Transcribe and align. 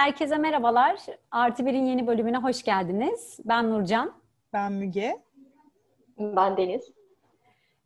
Herkese 0.00 0.36
merhabalar. 0.36 0.96
Artı 1.30 1.66
Bir'in 1.66 1.86
yeni 1.86 2.06
bölümüne 2.06 2.36
hoş 2.36 2.62
geldiniz. 2.62 3.40
Ben 3.44 3.70
Nurcan. 3.70 4.12
Ben 4.52 4.72
Müge. 4.72 5.18
Ben 6.18 6.56
Deniz. 6.56 6.90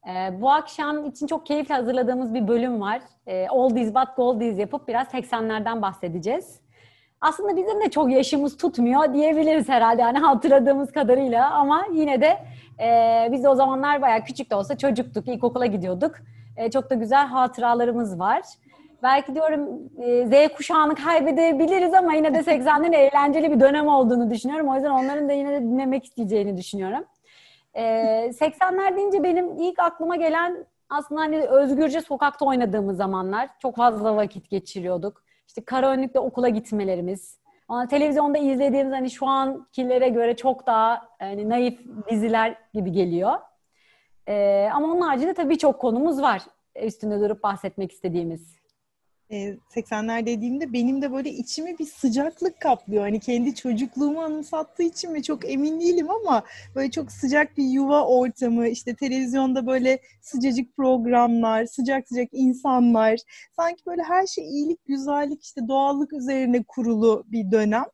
Ee, 0.08 0.40
bu 0.40 0.50
akşam 0.50 1.04
için 1.04 1.26
çok 1.26 1.46
keyifli 1.46 1.74
hazırladığımız 1.74 2.34
bir 2.34 2.48
bölüm 2.48 2.80
var. 2.80 3.00
Ee, 3.26 3.46
Oldies 3.50 3.94
but 3.94 4.16
Goldies 4.16 4.58
yapıp 4.58 4.88
biraz 4.88 5.06
80'lerden 5.08 5.82
bahsedeceğiz. 5.82 6.60
Aslında 7.20 7.56
bizim 7.56 7.80
de 7.80 7.90
çok 7.90 8.10
yaşımız 8.10 8.56
tutmuyor 8.56 9.14
diyebiliriz 9.14 9.68
herhalde 9.68 10.02
yani 10.02 10.18
hatırladığımız 10.18 10.92
kadarıyla 10.92 11.50
ama 11.50 11.86
yine 11.92 12.20
de 12.20 12.38
e, 12.82 13.28
biz 13.32 13.44
de 13.44 13.48
o 13.48 13.54
zamanlar 13.54 14.02
bayağı 14.02 14.24
küçük 14.24 14.50
de 14.50 14.54
olsa 14.54 14.78
çocuktuk, 14.78 15.28
ilkokula 15.28 15.66
gidiyorduk. 15.66 16.14
E, 16.56 16.70
çok 16.70 16.90
da 16.90 16.94
güzel 16.94 17.26
hatıralarımız 17.26 18.18
var. 18.18 18.42
Belki 19.04 19.34
diyorum 19.34 19.90
e, 20.02 20.26
Z 20.26 20.56
kuşağını 20.56 20.94
kaybedebiliriz 20.94 21.94
ama 21.94 22.14
yine 22.14 22.34
de 22.34 22.38
80'lerin 22.38 22.96
eğlenceli 22.96 23.52
bir 23.52 23.60
dönem 23.60 23.88
olduğunu 23.88 24.30
düşünüyorum. 24.30 24.68
O 24.68 24.74
yüzden 24.74 24.90
onların 24.90 25.28
da 25.28 25.32
yine 25.32 25.52
de 25.52 25.62
dinlemek 25.62 26.04
isteyeceğini 26.04 26.56
düşünüyorum. 26.56 27.04
E, 27.74 27.82
80'ler 28.30 28.96
deyince 28.96 29.22
benim 29.22 29.58
ilk 29.58 29.78
aklıma 29.78 30.16
gelen 30.16 30.66
aslında 30.88 31.20
hani 31.20 31.40
özgürce 31.40 32.00
sokakta 32.00 32.46
oynadığımız 32.46 32.96
zamanlar. 32.96 33.48
Çok 33.58 33.76
fazla 33.76 34.16
vakit 34.16 34.50
geçiriyorduk. 34.50 35.24
İşte 35.48 35.64
kara 35.64 35.90
önlükle 35.90 36.20
okula 36.20 36.48
gitmelerimiz. 36.48 37.38
Ama 37.68 37.88
televizyonda 37.88 38.38
izlediğimiz 38.38 38.92
hani 38.92 39.10
şu 39.10 39.26
ankilere 39.26 40.08
göre 40.08 40.36
çok 40.36 40.66
daha 40.66 41.08
hani 41.18 41.48
naif 41.48 41.80
diziler 42.10 42.56
gibi 42.74 42.92
geliyor. 42.92 43.32
Ee, 44.28 44.68
ama 44.74 44.86
onun 44.86 45.00
haricinde 45.00 45.34
tabii 45.34 45.58
çok 45.58 45.80
konumuz 45.80 46.22
var 46.22 46.42
üstünde 46.82 47.20
durup 47.20 47.42
bahsetmek 47.42 47.92
istediğimiz. 47.92 48.63
80'ler 49.30 50.22
e, 50.22 50.26
dediğimde 50.26 50.72
benim 50.72 51.02
de 51.02 51.12
böyle 51.12 51.30
içimi 51.30 51.78
bir 51.78 51.86
sıcaklık 51.86 52.60
kaplıyor. 52.60 53.02
Hani 53.02 53.20
kendi 53.20 53.54
çocukluğumu 53.54 54.20
anımsattığı 54.22 54.82
için 54.82 55.12
mi 55.12 55.22
çok 55.22 55.50
emin 55.52 55.80
değilim 55.80 56.10
ama 56.10 56.44
böyle 56.74 56.90
çok 56.90 57.12
sıcak 57.12 57.56
bir 57.56 57.64
yuva 57.64 58.06
ortamı, 58.06 58.68
işte 58.68 58.94
televizyonda 58.94 59.66
böyle 59.66 59.98
sıcacık 60.22 60.76
programlar, 60.76 61.66
sıcak 61.66 62.08
sıcak 62.08 62.28
insanlar. 62.32 63.18
Sanki 63.56 63.86
böyle 63.86 64.02
her 64.02 64.26
şey 64.26 64.44
iyilik, 64.44 64.86
güzellik, 64.86 65.44
işte 65.44 65.60
doğallık 65.68 66.12
üzerine 66.12 66.62
kurulu 66.68 67.24
bir 67.26 67.50
dönem. 67.50 67.84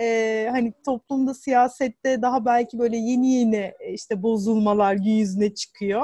Ee, 0.00 0.48
hani 0.50 0.72
toplumda, 0.84 1.34
siyasette 1.34 2.22
daha 2.22 2.44
belki 2.44 2.78
böyle 2.78 2.96
yeni 2.96 3.34
yeni 3.34 3.72
işte 3.92 4.22
bozulmalar 4.22 4.94
gün 4.94 5.10
yüzüne 5.10 5.54
çıkıyor. 5.54 6.02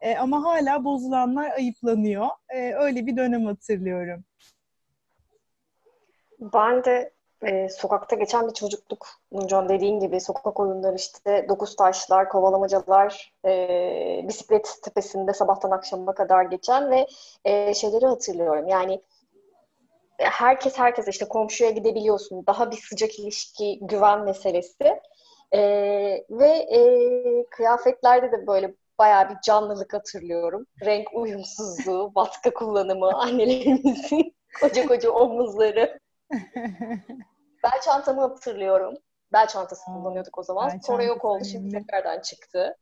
E, 0.00 0.16
ama 0.16 0.44
hala 0.44 0.84
bozulanlar 0.84 1.50
ayıplanıyor. 1.50 2.26
E, 2.48 2.74
öyle 2.74 3.06
bir 3.06 3.16
dönem 3.16 3.46
hatırlıyorum. 3.46 4.24
Ben 6.40 6.84
de 6.84 7.12
e, 7.42 7.68
sokakta 7.68 8.16
geçen 8.16 8.48
bir 8.48 8.54
çocukluk. 8.54 9.06
Nurcan 9.32 9.68
dediğin 9.68 10.00
gibi 10.00 10.20
sokak 10.20 10.60
oyunları 10.60 10.96
işte 10.96 11.46
dokuz 11.48 11.76
taşlar, 11.76 12.28
kovalamacalar, 12.28 13.32
e, 13.44 14.24
bisiklet 14.28 14.78
tepesinde 14.82 15.32
sabahtan 15.32 15.70
akşama 15.70 16.14
kadar 16.14 16.44
geçen 16.44 16.90
ve 16.90 17.06
e, 17.44 17.74
şeyleri 17.74 18.06
hatırlıyorum. 18.06 18.68
Yani 18.68 19.00
herkes 20.18 20.78
herkes 20.78 21.08
işte 21.08 21.28
komşuya 21.28 21.70
gidebiliyorsun. 21.70 22.46
Daha 22.46 22.70
bir 22.70 22.76
sıcak 22.76 23.18
ilişki, 23.18 23.78
güven 23.82 24.20
meselesi. 24.24 25.00
E, 25.52 25.60
ve 26.30 26.48
e, 26.48 26.80
kıyafetlerde 27.50 28.32
de 28.32 28.46
böyle 28.46 28.74
bayağı 29.00 29.30
bir 29.30 29.36
canlılık 29.44 29.94
hatırlıyorum. 29.94 30.66
Renk 30.84 31.08
uyumsuzluğu, 31.14 32.14
baskı 32.14 32.54
kullanımı, 32.54 33.12
annelerimizin 33.18 34.34
koca 34.60 34.86
koca 34.86 35.10
omuzları. 35.10 35.98
Bel 37.64 37.80
çantamı 37.84 38.20
hatırlıyorum. 38.20 38.94
Bel 39.32 39.46
çantası 39.46 39.84
kullanıyorduk 39.84 40.38
o 40.38 40.42
zaman. 40.42 40.78
Sonra 40.86 41.02
yok 41.02 41.24
oldu, 41.24 41.44
şimdi 41.44 41.76
tekrardan 41.78 42.20
çıktı. 42.20 42.76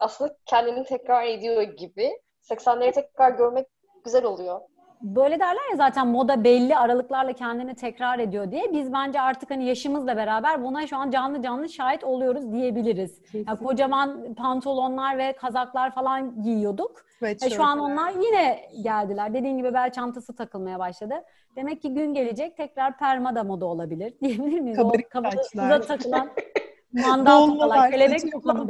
Aslında 0.00 0.36
kendini 0.46 0.84
tekrar 0.84 1.26
ediyor 1.26 1.62
gibi. 1.62 2.20
80'leri 2.50 2.92
tekrar 2.92 3.30
görmek 3.30 3.66
güzel 4.04 4.24
oluyor 4.24 4.60
böyle 5.02 5.40
derler 5.40 5.70
ya 5.70 5.76
zaten 5.76 6.08
moda 6.08 6.44
belli 6.44 6.76
aralıklarla 6.76 7.32
kendini 7.32 7.74
tekrar 7.74 8.18
ediyor 8.18 8.50
diye. 8.50 8.72
Biz 8.72 8.92
bence 8.92 9.20
artık 9.20 9.50
hani 9.50 9.64
yaşımızla 9.64 10.16
beraber 10.16 10.64
buna 10.64 10.86
şu 10.86 10.96
an 10.96 11.10
canlı 11.10 11.42
canlı 11.42 11.68
şahit 11.68 12.04
oluyoruz 12.04 12.52
diyebiliriz. 12.52 13.20
Yani 13.34 13.58
kocaman 13.58 14.34
pantolonlar 14.34 15.18
ve 15.18 15.32
kazaklar 15.32 15.94
falan 15.94 16.42
giyiyorduk. 16.42 17.04
E 17.22 17.50
şu 17.50 17.64
an 17.64 17.78
onlar 17.78 18.10
yine 18.10 18.70
geldiler. 18.82 19.34
Dediğin 19.34 19.58
gibi 19.58 19.74
bel 19.74 19.92
çantası 19.92 20.36
takılmaya 20.36 20.78
başladı. 20.78 21.14
Demek 21.56 21.82
ki 21.82 21.94
gün 21.94 22.14
gelecek 22.14 22.56
tekrar 22.56 22.98
perma 22.98 23.34
da 23.34 23.44
moda 23.44 23.66
olabilir 23.66 24.14
diyebilir 24.22 24.60
miyiz? 24.60 24.76
Kabarık 24.76 25.10
kabarık 25.10 25.88
takılan 25.88 26.30
mandal 26.92 27.48
takılan 27.48 27.90
kelebek 27.90 28.32
takılan. 28.32 28.68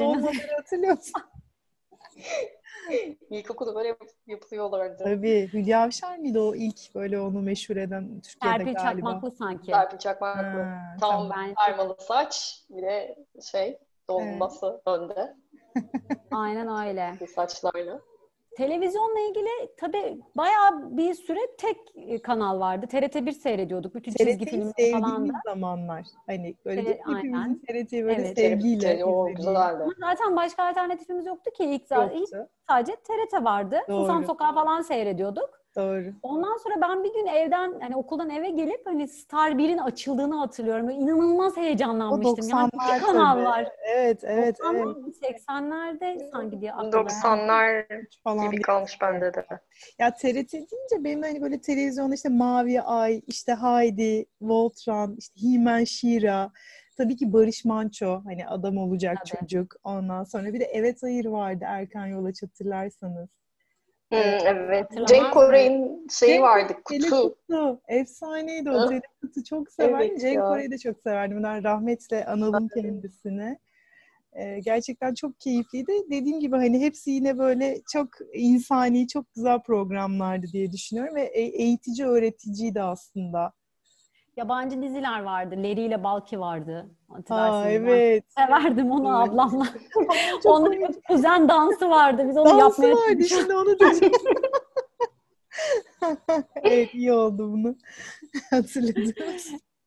hatırlıyorsun. 0.57 1.23
İlkokulda 3.31 3.75
böyle 3.75 3.89
yap- 3.89 4.11
yapılıyorlardı. 4.27 5.05
Tabii. 5.05 5.49
Hülya 5.53 5.83
Avşar 5.83 6.19
mıydı 6.19 6.41
o 6.41 6.55
ilk 6.55 6.95
böyle 6.95 7.21
onu 7.21 7.43
meşhur 7.43 7.77
eden 7.77 8.21
Türkiye'de 8.21 8.57
Serpil 8.57 8.75
galiba? 8.75 9.11
Çakmaklı 9.11 9.31
sanki. 9.31 9.71
Serpil 9.71 9.99
Çakmaklı. 9.99 10.61
Ha, 10.63 10.97
Tam 11.01 11.31
ben... 11.31 11.55
permalı 11.55 11.97
saç 12.01 12.63
bir 12.71 12.83
de 12.83 13.17
şey 13.53 13.79
dolması 14.09 14.83
evet. 14.87 15.01
önde. 15.01 15.35
Aynen 16.31 16.87
öyle. 16.87 17.27
Saçlarla. 17.35 18.01
Televizyonla 18.57 19.21
ilgili 19.21 19.77
tabii 19.77 20.21
bayağı 20.37 20.97
bir 20.97 21.15
süre 21.15 21.41
tek 21.59 21.77
e, 21.97 22.23
kanal 22.23 22.61
vardı. 22.61 22.87
TRT1 22.87 23.33
seyrediyorduk. 23.33 23.95
Bütün 23.95 24.13
çizgi 24.13 24.45
filmler 24.45 24.93
falan 24.93 25.29
da. 25.29 25.33
zamanlar. 25.45 26.07
Hani 26.27 26.55
böyle 26.65 26.85
T- 26.85 27.01
hepimizin 27.15 27.63
TRT'yi 27.69 28.05
böyle 28.05 28.23
evet. 28.23 28.39
sevgiyle 28.39 28.89
evet, 28.89 29.05
o 29.05 29.27
güzeldi. 29.27 29.85
Zaten 30.01 30.37
başka 30.37 30.65
alternatifimiz 30.65 31.27
yoktu 31.27 31.51
ki 31.51 31.65
ilk, 31.65 31.83
ilk 32.15 32.29
sadece 32.69 32.93
TRT 32.97 33.45
vardı. 33.45 33.81
Doğru. 33.89 34.01
Susam 34.01 34.25
Sokağı 34.25 34.55
falan 34.55 34.83
seyrediyorduk. 34.83 35.64
Doğru. 35.77 36.13
Ondan 36.23 36.57
sonra 36.57 36.75
ben 36.81 37.05
bir 37.05 37.15
gün 37.15 37.27
evden 37.27 37.81
hani 37.81 37.97
okuldan 37.97 38.31
eve 38.31 38.51
gelip 38.51 38.87
hani 38.87 39.09
Star 39.09 39.51
1'in 39.51 39.79
açıldığını 39.79 40.37
hatırlıyorum. 40.37 40.87
Böyle 40.87 40.99
inanılmaz 40.99 41.57
heyecanlanmıştım. 41.57 42.33
O 42.33 42.59
90'lar 42.59 42.89
yani 42.89 43.01
kanal 43.01 43.45
var. 43.45 43.69
Evet, 43.95 44.25
evet, 44.25 44.59
90 44.61 44.77
evet. 44.77 44.87
80'lerde 45.23 46.31
sanki 46.31 46.61
diye 46.61 46.73
aklıma. 46.73 46.93
90'lar 46.93 47.87
falan 48.25 48.51
gibi 48.51 48.63
kalmış 48.63 49.01
bende 49.01 49.35
de. 49.35 49.47
Ya 49.99 50.15
TRT 50.15 50.53
deyince 50.53 51.05
benim 51.05 51.23
hani 51.23 51.43
böyle 51.43 51.61
televizyonda 51.61 52.15
işte 52.15 52.29
Mavi 52.29 52.81
Ay, 52.81 53.23
işte 53.27 53.55
Heidi, 53.55 54.27
Voltron, 54.41 55.17
işte 55.19 55.41
He-Man, 55.41 55.85
She-Ra, 55.85 56.51
Tabii 56.97 57.17
ki 57.17 57.33
Barış 57.33 57.65
Manço 57.65 58.23
hani 58.25 58.47
adam 58.47 58.79
olacak 58.79 59.17
Tabii. 59.17 59.41
çocuk. 59.41 59.75
Ondan 59.85 60.25
sonra 60.25 60.53
bir 60.53 60.61
de 60.61 60.65
Evet 60.65 61.03
Hayır 61.03 61.25
vardı 61.25 61.65
Erkan 61.69 62.07
Yolaç 62.07 62.43
hatırlarsanız. 62.43 63.29
Hmm, 64.15 64.47
evet. 64.47 64.87
Cenk 65.09 65.33
Koray'ın 65.33 66.07
şeyi 66.11 66.31
Cenk 66.31 66.43
vardı, 66.43 66.73
kutu. 66.85 67.11
kutu. 67.11 67.81
Efsaneydi 67.89 68.71
o. 68.71 68.89
Cenk 68.89 69.05
kutu 69.21 69.45
çok 69.45 69.71
severdim. 69.71 70.09
Evet 70.11 70.21
Cenk 70.21 70.41
Koray'ı 70.41 70.71
da 70.71 70.79
çok 70.79 71.01
severdim. 71.01 71.43
Ben 71.43 71.65
rahmetle 71.65 72.25
analım 72.25 72.69
kendisine. 72.69 73.59
Ee, 74.33 74.61
gerçekten 74.65 75.15
çok 75.15 75.41
keyifliydi. 75.41 75.93
Dediğim 76.11 76.41
gibi 76.41 76.57
hani 76.57 76.81
hepsi 76.81 77.11
yine 77.11 77.39
böyle 77.39 77.81
çok 77.93 78.09
insani, 78.35 79.09
çok 79.09 79.35
güzel 79.35 79.63
programlardı 79.63 80.47
diye 80.53 80.73
düşünüyorum 80.73 81.15
ve 81.15 81.23
e, 81.23 81.41
eğitici, 81.43 82.07
öğreticiydi 82.07 82.83
aslında. 82.83 83.53
Yabancı 84.37 84.83
diziler 84.83 85.23
vardı. 85.23 85.55
Leri 85.63 85.81
ile 85.81 86.05
Balki 86.05 86.41
vardı. 86.41 86.87
Aa, 87.31 87.69
evet. 87.69 88.25
Ben 88.39 88.47
severdim 88.47 88.91
onu 88.91 89.19
evet. 89.19 89.31
ablamla. 89.31 89.67
Onun 90.45 90.75
kuzen 91.09 91.49
dansı 91.49 91.91
vardı. 91.91 92.29
Biz 92.29 92.37
onu 92.37 92.47
dansı 92.47 92.59
yapmaya 92.59 92.95
vardı. 92.95 93.25
Şimdi 93.25 93.57
onu 93.57 93.81
dedim. 93.81 94.13
evet 96.63 96.95
iyi 96.95 97.13
oldu 97.13 97.53
bunu. 97.53 97.77
Hatırladım. 98.51 99.13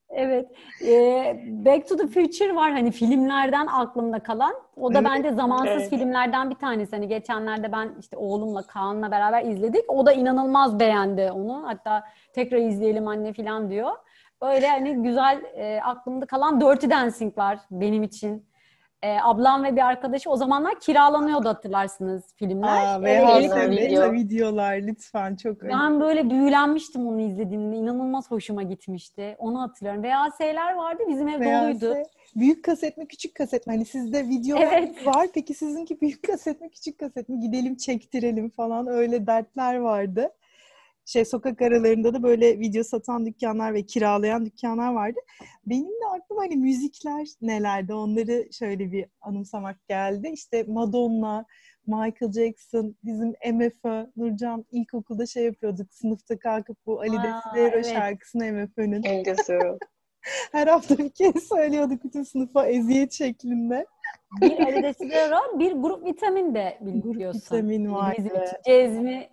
Evet. 0.10 0.52
Ee, 0.86 1.44
Back 1.48 1.88
to 1.88 1.98
the 1.98 2.08
Future 2.08 2.56
var 2.56 2.72
hani 2.72 2.92
filmlerden 2.92 3.68
aklımda 3.68 4.20
kalan. 4.20 4.54
O 4.78 4.94
da 4.94 5.00
evet. 5.00 5.10
bence 5.12 5.32
zamansız 5.32 5.68
evet. 5.68 5.90
filmlerden 5.90 6.50
bir 6.50 6.56
tanesi. 6.56 6.92
Hani 6.92 7.08
geçenlerde 7.08 7.72
ben 7.72 7.92
işte 8.00 8.18
oğlumla 8.18 8.62
Kaan'la 8.62 9.12
beraber 9.12 9.46
izledik. 9.46 9.84
O 9.88 10.06
da 10.06 10.14
inanılmaz 10.14 10.80
beğendi 10.80 11.32
onu. 11.32 11.64
Hatta 11.66 12.04
tekrar 12.34 12.58
izleyelim 12.58 13.08
anne 13.08 13.34
falan 13.34 13.70
diyor. 13.70 13.92
Böyle 14.42 14.68
hani 14.68 15.04
güzel 15.04 15.42
e, 15.56 15.82
aklımda 15.82 16.26
kalan 16.26 16.62
Dirty 16.62 16.90
Dancing 16.90 17.38
var 17.38 17.60
benim 17.72 18.04
için. 18.04 18.48
E, 19.04 19.18
ablam 19.24 19.64
ve 19.64 19.76
bir 19.76 19.88
arkadaşı 19.88 20.30
o 20.30 20.36
zamanlar 20.36 20.80
kiralanıyordu 20.80 21.50
hatırlarsınız 21.50 22.24
filmler. 22.36 22.86
Aa, 22.86 23.02
ve 23.02 23.12
evet, 23.12 23.70
video. 23.70 24.14
videolar 24.14 24.76
lütfen 24.78 25.36
çok 25.36 25.62
Ben 25.62 25.70
önemli. 25.70 26.00
böyle 26.00 26.30
büyülenmiştim 26.30 27.08
onu 27.08 27.22
izlediğimde. 27.22 27.76
İnanılmaz 27.76 28.32
hoşuma 28.32 28.64
gitmişti. 28.64 29.36
Onu 29.40 29.62
hatırlıyorum. 29.62 30.04
VHS'ler 30.04 30.74
vardı 30.74 31.04
bizim 31.08 31.28
ev 31.28 31.40
VHS. 31.40 31.82
doluydu. 31.82 32.04
Büyük 32.36 32.66
kaset 32.66 32.98
mi 32.98 33.08
küçük 33.08 33.36
kaset 33.36 33.68
mi? 33.68 33.74
Hani 33.74 33.86
sizde 33.86 34.28
video 34.28 34.58
evet. 34.58 35.08
var 35.08 35.28
peki 35.34 35.54
sizinki 35.54 36.02
büyük 36.02 36.28
kaset 36.28 36.62
mi 36.62 36.70
küçük 36.70 37.00
kaset 37.00 37.30
mi? 37.30 37.40
Gidelim 37.40 37.76
çektirelim 37.76 38.50
falan 38.50 38.88
öyle 38.88 39.28
dertler 39.28 39.76
vardı. 39.76 40.30
Şey 41.08 41.26
sokak 41.26 41.62
aralarında 41.62 42.14
da 42.14 42.24
böyle 42.24 42.60
video 42.60 42.84
satan 42.84 43.26
dükkanlar 43.26 43.74
ve 43.74 43.86
kiralayan 43.86 44.46
dükkanlar 44.46 44.94
vardı. 44.94 45.20
Benim 45.66 45.88
de 45.88 46.08
aklıma 46.16 46.42
hani 46.42 46.56
müzikler 46.56 47.28
nelerdi 47.42 47.94
onları 47.94 48.54
şöyle 48.54 48.92
bir 48.92 49.06
anımsamak 49.22 49.88
geldi. 49.88 50.30
İşte 50.34 50.64
Madonna, 50.68 51.46
Michael 51.88 52.32
Jackson, 52.32 52.96
bizim 53.04 53.30
MFÖ, 53.54 54.08
Nurcan 54.16 54.66
ilkokulda 54.72 55.26
şey 55.26 55.44
yapıyorduk. 55.44 55.94
Sınıfta 55.94 56.40
kalkıp 56.40 56.78
bu 56.86 57.00
Ali 57.00 57.12
Desidero 57.12 57.76
evet. 57.76 57.86
şarkısını 57.86 58.54
MFÖ'nün. 58.54 59.04
En 59.04 59.24
güzel. 59.24 59.78
Her 60.52 60.68
hafta 60.68 60.98
bir 60.98 61.10
kez 61.10 61.48
söylüyorduk 61.48 62.04
bütün 62.04 62.24
sınıfa 62.24 62.68
eziyet 62.68 63.14
şeklinde. 63.14 63.86
Bir 64.42 64.60
Ali 64.60 64.84
Desidero, 64.84 65.60
bir 65.60 65.72
grup 65.72 66.06
vitamin 66.06 66.56
de 66.56 66.78
biliyorsun. 66.82 67.42
vitamin 67.42 67.94
var, 67.94 68.16
Bizim 68.18 68.32
için 68.32 68.58
cezmi, 68.66 69.30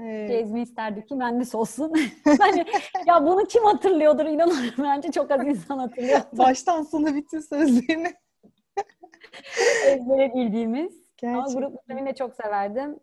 Evet. 0.00 0.30
cezmi 0.30 0.62
isterdik 0.62 1.08
ki 1.08 1.14
mühendis 1.14 1.54
olsun. 1.54 1.92
hani, 2.38 2.64
ya 3.06 3.26
bunu 3.26 3.44
kim 3.46 3.64
hatırlıyordur 3.64 4.24
inanırım. 4.24 4.84
Bence 4.84 5.10
çok 5.12 5.30
az 5.30 5.46
insan 5.46 5.78
hatırlıyor. 5.78 6.20
Baştan 6.32 6.82
sona 6.82 7.14
bütün 7.14 7.40
sözlerini. 7.40 8.12
Ezbere 9.86 10.34
bildiğimiz. 10.34 10.92
Ama 11.22 11.32
Gerçekten. 11.38 11.60
grup 11.62 11.82
vitamini 11.82 12.06
de 12.08 12.14
çok 12.14 12.34
severdim. 12.34 12.98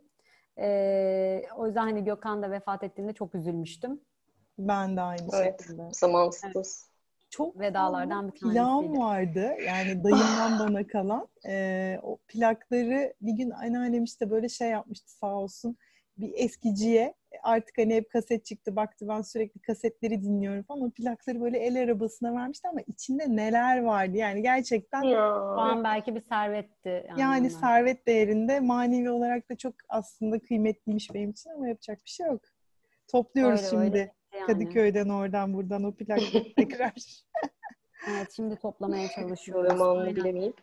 Ee, 0.57 1.42
o 1.57 1.66
yüzden 1.68 1.81
hani 1.81 2.04
Gökhan 2.04 2.44
da 2.44 2.51
vefat 2.51 2.84
ettiğinde 2.84 3.13
çok 3.13 3.36
üzülmüştüm. 3.36 4.01
Ben 4.57 4.98
de 4.98 5.01
aynı 5.01 5.22
Evet. 5.34 5.62
şekilde. 5.62 5.81
Zamansız. 5.92 6.89
Çok 7.30 7.60
Vedalardan 7.60 8.28
bir 8.28 8.39
plağım 8.39 8.56
tanesiydi. 8.81 9.00
vardı. 9.00 9.54
Yani 9.68 10.04
dayımdan 10.04 10.60
bana 10.60 10.88
kalan. 10.88 11.28
Ee, 11.48 12.00
o 12.04 12.18
plakları 12.28 13.13
bir 13.22 13.31
gün 13.31 13.50
anneannem 13.50 14.04
işte 14.04 14.30
böyle 14.30 14.50
şey 14.50 14.69
yapmıştı 14.69 15.12
sağ 15.12 15.36
olsun. 15.36 15.78
Bir 16.18 16.31
eskiciye 16.36 17.13
artık 17.44 17.77
hani 17.77 17.95
hep 17.95 18.12
kaset 18.12 18.45
çıktı. 18.45 18.75
Baktı 18.75 19.06
ben 19.07 19.21
sürekli 19.21 19.62
kasetleri 19.62 20.21
dinliyorum 20.24 20.63
falan. 20.63 20.81
O 20.81 20.89
plakları 20.92 21.42
böyle 21.42 21.60
el 21.60 21.83
arabasına 21.83 22.33
vermişti 22.36 22.68
ama 22.68 22.81
içinde 22.88 23.36
neler 23.36 23.83
vardı. 23.83 24.18
Yani 24.18 24.42
gerçekten 24.42 25.01
Ya. 25.04 25.33
an 25.36 25.83
belki 25.83 26.15
bir 26.15 26.21
servetti. 26.21 27.07
yani 27.18 27.39
onlar. 27.48 27.50
servet 27.60 28.07
değerinde 28.07 28.60
manevi 28.60 29.10
olarak 29.10 29.50
da 29.50 29.56
çok 29.57 29.74
aslında 29.89 30.39
kıymetliymiş 30.39 31.13
benim 31.13 31.30
için 31.31 31.50
ama 31.50 31.68
yapacak 31.68 32.00
bir 32.06 32.10
şey 32.10 32.27
yok. 32.27 32.42
Topluyoruz 33.12 33.60
Öyle, 33.60 33.69
şimdi. 33.69 33.83
öyle 33.83 34.13
yani. 34.33 34.45
Kadıköy'den 34.48 35.10
oradan 35.10 35.54
buradan 35.54 35.83
o 35.83 35.92
plakları 35.92 36.54
tekrar. 36.57 36.94
Evet 38.10 38.27
şimdi 38.36 38.56
toplamaya 38.56 39.07
çalışıyoruz. 39.15 39.69
Zamanını 39.77 40.15
bilemeyip. 40.15 40.57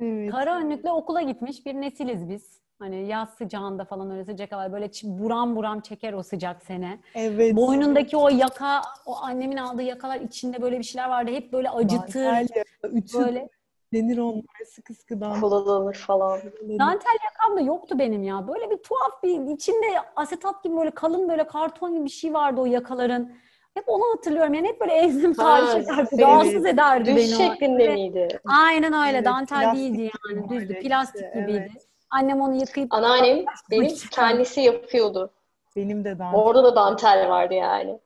evet. 0.00 0.30
Kara 0.30 0.58
önlükle 0.58 0.90
okula 0.90 1.22
gitmiş 1.22 1.66
bir 1.66 1.74
nesiliz 1.74 2.28
biz. 2.28 2.60
Hani 2.78 3.06
yaz 3.06 3.28
sıcağında 3.30 3.84
falan 3.84 4.10
öyle 4.10 4.24
sıcak 4.24 4.52
hava 4.52 4.72
böyle 4.72 4.90
buram 5.04 5.56
buram 5.56 5.80
çeker 5.80 6.12
o 6.12 6.22
sıcak 6.22 6.62
sene. 6.62 6.98
Evet. 7.14 7.56
Boynundaki 7.56 8.16
o 8.16 8.28
yaka, 8.28 8.82
o 9.06 9.16
annemin 9.16 9.56
aldığı 9.56 9.82
yakalar 9.82 10.20
içinde 10.20 10.62
böyle 10.62 10.78
bir 10.78 10.84
şeyler 10.84 11.08
vardı. 11.08 11.30
Hep 11.30 11.52
böyle 11.52 11.70
acıtır. 11.70 12.24
Dantel 12.24 12.64
ütü 12.92 13.18
Böyle. 13.18 13.48
denir 13.92 14.18
onlar 14.18 14.64
sıkı 14.74 14.94
sıkı 14.94 15.20
dantel. 15.20 15.40
Falan. 16.06 16.40
Dantel 16.78 17.16
yakam 17.24 17.56
da 17.56 17.60
yoktu 17.60 17.98
benim 17.98 18.22
ya. 18.22 18.48
Böyle 18.48 18.70
bir 18.70 18.76
tuhaf 18.76 19.22
bir 19.22 19.54
içinde 19.54 19.86
asetat 20.16 20.64
gibi 20.64 20.76
böyle 20.76 20.90
kalın 20.90 21.28
böyle 21.28 21.46
karton 21.46 21.94
gibi 21.94 22.04
bir 22.04 22.10
şey 22.10 22.34
vardı 22.34 22.60
o 22.60 22.66
yakaların. 22.66 23.30
Hep 23.74 23.84
onu 23.88 24.02
hatırlıyorum. 24.16 24.54
Yani 24.54 24.68
hep 24.68 24.80
böyle 24.80 24.92
ezdim 24.92 25.34
Ha, 25.34 25.42
tarih 25.42 25.72
çekerdi. 25.72 26.08
evet. 26.12 26.20
Rahatsız 26.20 26.66
ederdi 26.66 27.10
Düz 27.10 27.16
beni 27.16 27.34
o. 27.34 27.52
şeklinde 27.52 27.94
miydi? 27.94 28.28
Aynen 28.44 28.92
öyle. 28.92 29.16
Evet, 29.16 29.24
Dantel 29.26 29.74
değildi 29.74 30.10
yani. 30.28 30.48
Düzdü. 30.48 30.80
Plastik 30.80 31.34
gibiydi. 31.34 31.70
evet. 31.72 31.86
Annem 32.10 32.40
onu 32.40 32.54
yıkayıp 32.60 32.94
Anneannem 32.94 33.44
benim 33.70 33.96
kendisi 34.10 34.60
yapıyordu. 34.60 35.30
Benim 35.76 36.04
de 36.04 36.18
dantel. 36.18 36.40
Orada 36.40 36.64
da 36.64 36.76
dantel 36.76 37.28
vardı 37.28 37.54
yani. 37.54 37.98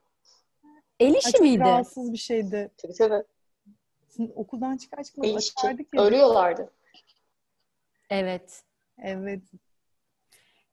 el 0.99 1.13
işi 1.15 1.31
çok 1.31 1.41
miydi? 1.41 1.59
rahatsız 1.59 2.13
bir 2.13 2.17
şeydi. 2.17 2.71
Tabii 2.77 2.93
tabii. 2.93 3.23
Şimdi 4.15 4.31
okuldan 4.35 4.77
çıkar 4.77 5.03
çıkmaz 5.03 5.29
El 5.29 5.37
işi. 5.37 5.51
açardık 5.57 5.93
ya. 5.95 6.01
Örüyorlardı. 6.01 6.71
Evet. 8.09 8.63
Evet. 9.03 9.41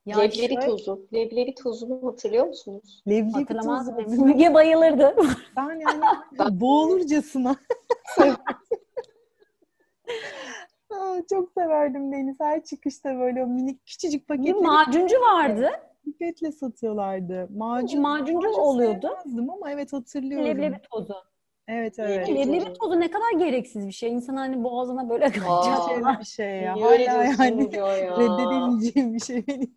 Ya 0.07 0.19
Leblebi 0.19 0.37
şöyle- 0.55 0.67
tozu. 0.67 1.07
Leblebi 1.15 1.55
tozunu 1.55 2.07
hatırlıyor 2.13 2.47
musunuz? 2.47 3.03
Leblebi 3.09 3.33
Hatırlamaz 3.33 3.87
tozu. 3.97 4.25
Müge 4.25 4.55
bayılırdı. 4.55 5.17
Ben 5.57 5.81
yani 5.81 6.03
boğulurcasına. 6.61 7.57
Aa, 10.99 11.23
çok 11.31 11.53
severdim 11.53 12.12
Deniz. 12.12 12.37
Her 12.41 12.65
çıkışta 12.65 13.19
böyle 13.19 13.45
o 13.45 13.47
minik 13.47 13.87
küçücük 13.87 14.23
Bir 14.31 14.37
paketleri 14.37 14.55
macuncu 14.55 15.17
vardı. 15.21 15.71
pipetle 16.05 16.53
satıyorlardı. 16.53 17.49
Macun, 17.56 18.00
Macuncu 18.00 18.49
macun 18.49 18.61
oluyordu. 18.61 19.17
ama 19.53 19.71
evet 19.71 19.93
hatırlıyorum. 19.93 20.47
Leblebi 20.47 20.77
tozu. 20.91 21.15
Evet 21.69 21.99
evet. 21.99 22.29
Leblebi 22.29 22.73
tozu. 22.73 23.00
ne 23.00 23.11
kadar 23.11 23.39
gereksiz 23.39 23.87
bir 23.87 23.93
şey. 23.93 24.12
İnsan 24.12 24.37
hani 24.37 24.65
boğazına 24.65 25.09
böyle 25.09 25.25
Aa. 25.25 25.31
kaçacak. 25.31 25.97
Öyle 26.06 26.19
bir 26.21 26.25
şey 26.25 26.56
ya. 26.62 26.73
Hala 26.81 27.25
yani 27.25 27.77
ya? 27.77 28.17
reddedemeyeceğim 28.19 29.15
bir 29.15 29.21
şey 29.21 29.47
benim. 29.47 29.77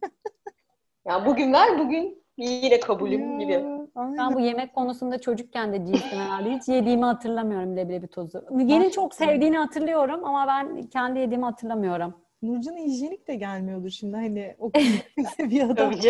Ya 1.06 1.26
bugün 1.26 1.54
ver 1.54 1.80
bugün 1.80 2.24
yine 2.38 2.80
kabulüm 2.80 3.40
gibi. 3.40 3.64
Aynen. 3.96 4.18
Ben 4.18 4.34
bu 4.36 4.40
yemek 4.40 4.76
konusunda 4.76 5.22
çocukken 5.22 5.74
de 5.74 5.86
değildim 5.86 6.20
herhalde. 6.20 6.50
Hiç 6.52 6.68
yediğimi 6.68 7.06
hatırlamıyorum 7.06 7.78
leblebi 7.78 8.08
tozu. 8.08 8.46
Müge'nin 8.52 8.90
çok 8.90 9.14
sevdiğini 9.16 9.58
hatırlıyorum 9.58 10.26
ama 10.26 10.48
ben 10.48 10.84
kendi 10.84 11.20
yediğimi 11.20 11.46
hatırlamıyorum. 11.46 12.14
Nurcan'a 12.42 12.78
hijyenik 12.78 13.28
de 13.28 13.36
gelmiyordur 13.36 13.90
şimdi 13.90 14.16
hani 14.16 14.56
o 14.60 14.72
bir 15.40 15.70
adam. 15.70 15.92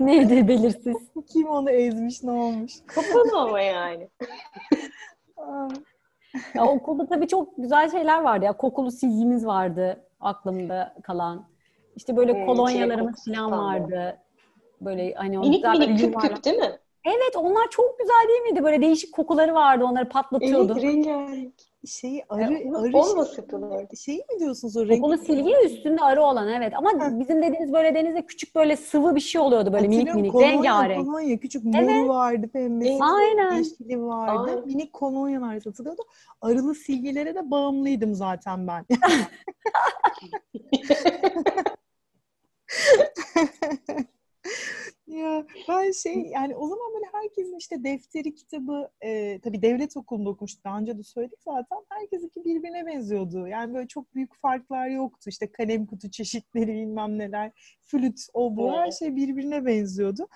Neydi 0.00 0.48
belirsiz. 0.48 0.96
kim 1.32 1.48
onu 1.48 1.70
ezmiş 1.70 2.22
ne 2.22 2.30
olmuş. 2.30 2.72
Kapalı 2.86 3.40
ama 3.40 3.60
yani. 3.60 4.08
Ya 6.54 6.66
okulda 6.66 7.06
tabii 7.06 7.28
çok 7.28 7.56
güzel 7.56 7.90
şeyler 7.90 8.22
vardı 8.22 8.44
ya. 8.44 8.56
Kokulu 8.56 8.90
silgimiz 8.90 9.46
vardı 9.46 10.04
aklımda 10.20 10.94
kalan. 11.02 11.44
İşte 11.96 12.16
böyle 12.16 12.32
Hmm, 12.32 12.46
kolonyalarımız 12.46 13.24
çilek 13.24 13.38
falan 13.38 13.64
vardı. 13.64 14.18
Böyle 14.80 15.14
hani 15.14 15.38
o 15.38 15.42
Minik 15.42 15.64
minik 15.64 16.00
küp 16.00 16.20
küp 16.20 16.44
değil 16.44 16.56
mi? 16.58 16.78
Evet 17.06 17.36
onlar 17.36 17.70
çok 17.70 17.98
güzel 17.98 18.28
değil 18.28 18.40
miydi? 18.40 18.64
Böyle 18.64 18.80
değişik 18.82 19.14
kokuları 19.14 19.54
vardı. 19.54 19.84
Onları 19.84 20.08
patlatıyordu. 20.08 20.72
Evet 20.72 20.82
rengarenk. 20.82 21.54
Şeyi 21.86 22.24
arı, 22.28 22.54
E, 22.54 22.70
arı 22.70 22.96
olmasın 22.96 23.46
kadar. 23.46 23.86
şeyi 24.04 24.18
mi 24.18 24.38
diyorsunuz 24.40 24.76
o 24.76 24.88
renk? 24.88 25.00
Kokulu 25.02 25.18
silgi 25.18 25.52
üstünde 25.64 26.02
arı 26.02 26.22
olan 26.22 26.48
evet. 26.48 26.72
Ama 26.76 26.90
Heh. 26.92 27.20
bizim 27.20 27.42
dediğimiz 27.42 27.72
böyle 27.72 27.94
denizde 27.94 28.26
küçük 28.26 28.54
böyle 28.54 28.76
sıvı 28.76 29.14
bir 29.14 29.20
şey 29.20 29.40
oluyordu 29.40 29.72
böyle 29.72 29.88
minik 29.88 30.08
Hatırlıyorum, 30.08 30.20
minik. 30.20 30.32
kolonya, 30.32 30.52
Rengarenk. 30.82 31.06
Kolonya 31.06 31.36
küçük 31.40 31.64
moru 31.64 31.76
Evet. 31.84 32.08
vardı, 32.08 32.48
pembesi, 32.52 32.98
Aynen. 33.04 33.56
yeşili 33.56 34.02
vardı. 34.02 34.50
Aynen. 34.50 34.66
Minik 34.66 34.92
kolonyalar 34.92 35.60
satılıyordu. 35.60 36.02
Arılı 36.40 36.74
silgilere 36.74 37.34
de 37.34 37.50
bağımlıydım 37.50 38.14
zaten 38.14 38.66
ben. 38.66 38.84
Ya 45.06 45.46
ben 45.68 45.90
şey 45.90 46.14
yani 46.14 46.56
o 46.56 46.68
zaman 46.68 46.94
böyle 46.94 47.06
herkesin 47.12 47.56
işte 47.58 47.84
defteri, 47.84 48.34
kitabı 48.34 48.90
e, 49.00 49.40
tabii 49.40 49.62
devlet 49.62 49.96
okulunda 49.96 50.30
okumuştuk. 50.30 50.64
Daha 50.64 50.78
önce 50.78 50.98
de 50.98 51.02
söyledik 51.02 51.38
zaten. 51.42 51.78
Herkesinki 51.88 52.44
birbirine 52.44 52.86
benziyordu. 52.86 53.46
Yani 53.46 53.74
böyle 53.74 53.88
çok 53.88 54.14
büyük 54.14 54.40
farklar 54.40 54.88
yoktu. 54.88 55.30
İşte 55.30 55.52
kalem 55.52 55.86
kutu 55.86 56.10
çeşitleri 56.10 56.74
bilmem 56.74 57.18
neler, 57.18 57.78
flüt, 57.84 58.26
o 58.34 58.56
bu 58.56 58.72
her 58.72 58.82
Evet. 58.82 58.98
şey 58.98 59.16
birbirine 59.16 59.66
benziyordu. 59.66 60.28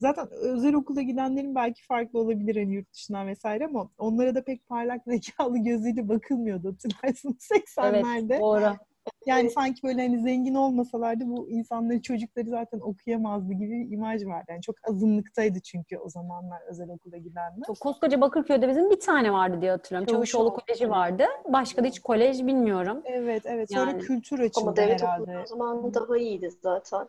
Zaten 0.00 0.28
özel 0.30 0.74
okula 0.74 1.02
gidenlerin 1.02 1.54
belki 1.54 1.86
farklı 1.86 2.18
olabilir 2.18 2.56
hani 2.56 2.74
yurt 2.74 2.92
dışından 2.92 3.26
vesaire 3.26 3.64
ama 3.66 3.90
onlara 3.98 4.34
da 4.34 4.44
pek 4.44 4.68
parlak 4.68 5.02
zekalı 5.06 5.58
gözüyle 5.58 6.08
bakılmıyordu 6.08 6.68
hatırlarsınız 6.72 7.48
Evet 7.52 8.04
80'lerde. 8.04 8.40
doğru. 8.40 8.76
Yani 9.26 9.50
sanki 9.50 9.82
böyle 9.82 10.02
hani 10.02 10.22
zengin 10.22 10.54
olmasalardı 10.54 11.24
bu 11.26 11.48
insanların 11.48 12.00
çocukları 12.00 12.48
zaten 12.48 12.80
okuyamazdı 12.80 13.52
gibi 13.52 13.70
bir 13.70 13.90
imaj 13.96 14.26
vardı. 14.26 14.46
Yani 14.48 14.62
çok 14.62 14.76
azınlıktaydı 14.88 15.60
çünkü 15.60 15.98
o 15.98 16.08
zamanlar 16.08 16.60
özel 16.68 16.88
okula 16.90 17.16
gidenler. 17.16 17.64
Koskoca 17.80 18.20
Bakırköy'de 18.20 18.68
bizim 18.68 18.90
bir 18.90 19.00
tane 19.00 19.32
vardı 19.32 19.60
diye 19.60 19.70
hatırlıyorum. 19.70 20.06
Çavuşoğlu 20.14 20.48
Çavuşoğlu. 20.48 20.64
Koleji 20.66 20.90
vardı. 20.90 21.24
Başka 21.48 21.84
da 21.84 21.88
hiç 21.88 22.00
kolej 22.00 22.46
bilmiyorum. 22.46 23.02
Evet 23.04 23.42
evet. 23.46 23.72
Sonra 23.72 23.90
Yani. 23.90 24.02
kültür 24.02 24.38
açıldı 24.40 24.64
Ama 24.66 24.76
devlet 24.76 25.02
herhalde. 25.02 25.22
okulu 25.22 25.42
o 25.42 25.46
zaman 25.46 25.94
daha 25.94 26.16
iyiydi 26.18 26.50
zaten. 26.62 27.06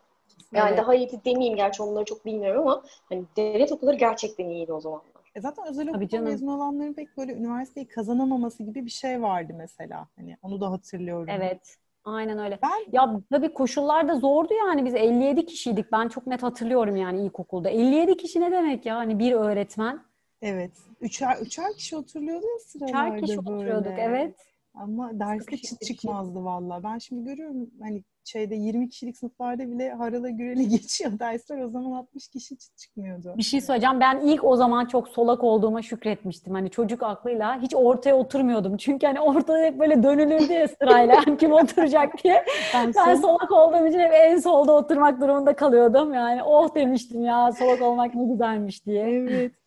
Yani 0.54 0.68
Evet. 0.70 0.78
daha 0.80 0.96
iyiydi 0.96 1.22
demeyeyim 1.26 1.56
gerçi 1.58 1.84
onları 1.84 2.06
çok 2.06 2.26
bilmiyorum 2.26 2.62
ama 2.68 2.84
hani 3.10 3.24
devlet 3.38 3.72
okulları 3.72 3.96
gerçekten 3.96 4.50
iyiydi 4.50 4.74
o 4.74 4.80
zamanlar. 4.80 5.14
E 5.36 5.42
zaten 5.42 5.68
özel 5.68 6.08
canım. 6.08 6.26
mezun 6.26 6.48
olanların 6.48 6.94
pek 6.94 7.18
böyle 7.18 7.34
üniversiteyi 7.34 7.88
kazanamaması 7.88 8.64
gibi 8.64 8.86
bir 8.86 8.92
şey 8.92 9.22
vardı 9.22 9.54
mesela. 9.58 10.08
Hani 10.16 10.38
onu 10.42 10.62
da 10.62 10.72
hatırlıyorum. 10.72 11.30
Evet. 11.30 11.78
Aynen 12.06 12.40
öyle. 12.40 12.60
Ben 12.64 12.92
Ya 12.92 13.20
tabii 13.32 13.54
koşullar 13.54 14.08
da 14.08 14.16
zordu 14.20 14.54
yani. 14.54 14.86
Biz 14.86 14.96
57 14.96 15.46
kişiydik. 15.46 15.92
Ben 15.92 16.08
çok 16.08 16.28
net 16.28 16.44
hatırlıyorum 16.44 16.96
yani 16.96 17.26
ilkokulda. 17.26 17.70
57 17.70 18.18
kişi 18.18 18.42
ne 18.42 18.52
demek 18.52 18.86
ya? 18.86 18.96
Hani 18.98 19.20
bir 19.20 19.32
öğretmen. 19.34 20.04
evet. 20.42 20.72
Üçer, 21.02 21.38
üçer 21.38 21.74
kişi 21.78 21.96
oturuyordu 21.98 22.46
ya 22.46 22.60
sıralarda 22.60 23.18
Üçer 23.18 23.22
kişi 23.22 23.38
böyle. 23.46 23.56
oturuyorduk. 23.56 23.94
Evet. 23.98 24.36
Ama 24.74 25.20
derste 25.20 25.58
çıt 25.58 25.86
şey. 25.86 25.96
çıkmazdı 25.96 26.44
valla. 26.44 26.84
Ben 26.84 26.98
şimdi 26.98 27.24
görüyorum 27.24 27.70
hani 27.82 28.04
şeyde 28.26 28.56
20 28.56 28.90
kişilik 28.90 29.18
sınıflarda 29.18 29.72
bile 29.72 29.92
harala 29.94 30.30
gürele 30.30 30.64
geçiyor 30.78 31.20
dersler. 31.20 31.62
O 31.62 31.70
zaman 31.70 31.92
60 31.92 32.28
kişi 32.28 32.58
çıt 32.58 32.78
çıkmıyordu. 32.78 33.34
Bir 33.38 33.44
şey 33.44 33.62
söyleyeceğim. 33.62 34.00
Ben 34.00 34.20
ilk 34.20 34.44
o 34.44 34.56
zaman 34.56 34.86
çok 34.86 35.08
solak 35.08 35.44
olduğuma 35.44 35.82
şükretmiştim. 35.82 36.54
Hani 36.54 36.70
çocuk 36.70 37.04
aklıyla 37.04 37.62
hiç 37.62 37.76
ortaya 37.76 38.16
oturmuyordum. 38.16 38.78
Çünkü 38.78 39.08
hani 39.08 39.20
ortada 39.20 39.58
hep 39.58 39.80
böyle 39.80 40.04
dönülürdü 40.04 40.54
ya 40.54 40.68
sırayla. 40.68 41.16
Kim 41.40 41.52
oturacak 41.52 42.24
diye. 42.24 42.46
Ben 42.74 42.94
Ben 42.96 43.16
solak 43.16 43.52
olduğum 43.52 43.88
için 43.88 44.00
hep 44.00 44.12
en 44.14 44.38
solda 44.38 44.72
oturmak 44.72 45.22
durumunda 45.22 45.56
kalıyordum. 45.56 46.14
Yani 46.14 46.44
oh 46.44 46.76
demiştim 46.76 47.24
ya 47.24 47.52
solak 47.52 47.82
olmak 47.82 48.16
ne 48.16 48.26
güzelmiş 48.26 48.86
diye. 48.86 49.04
Evet. 49.04 49.63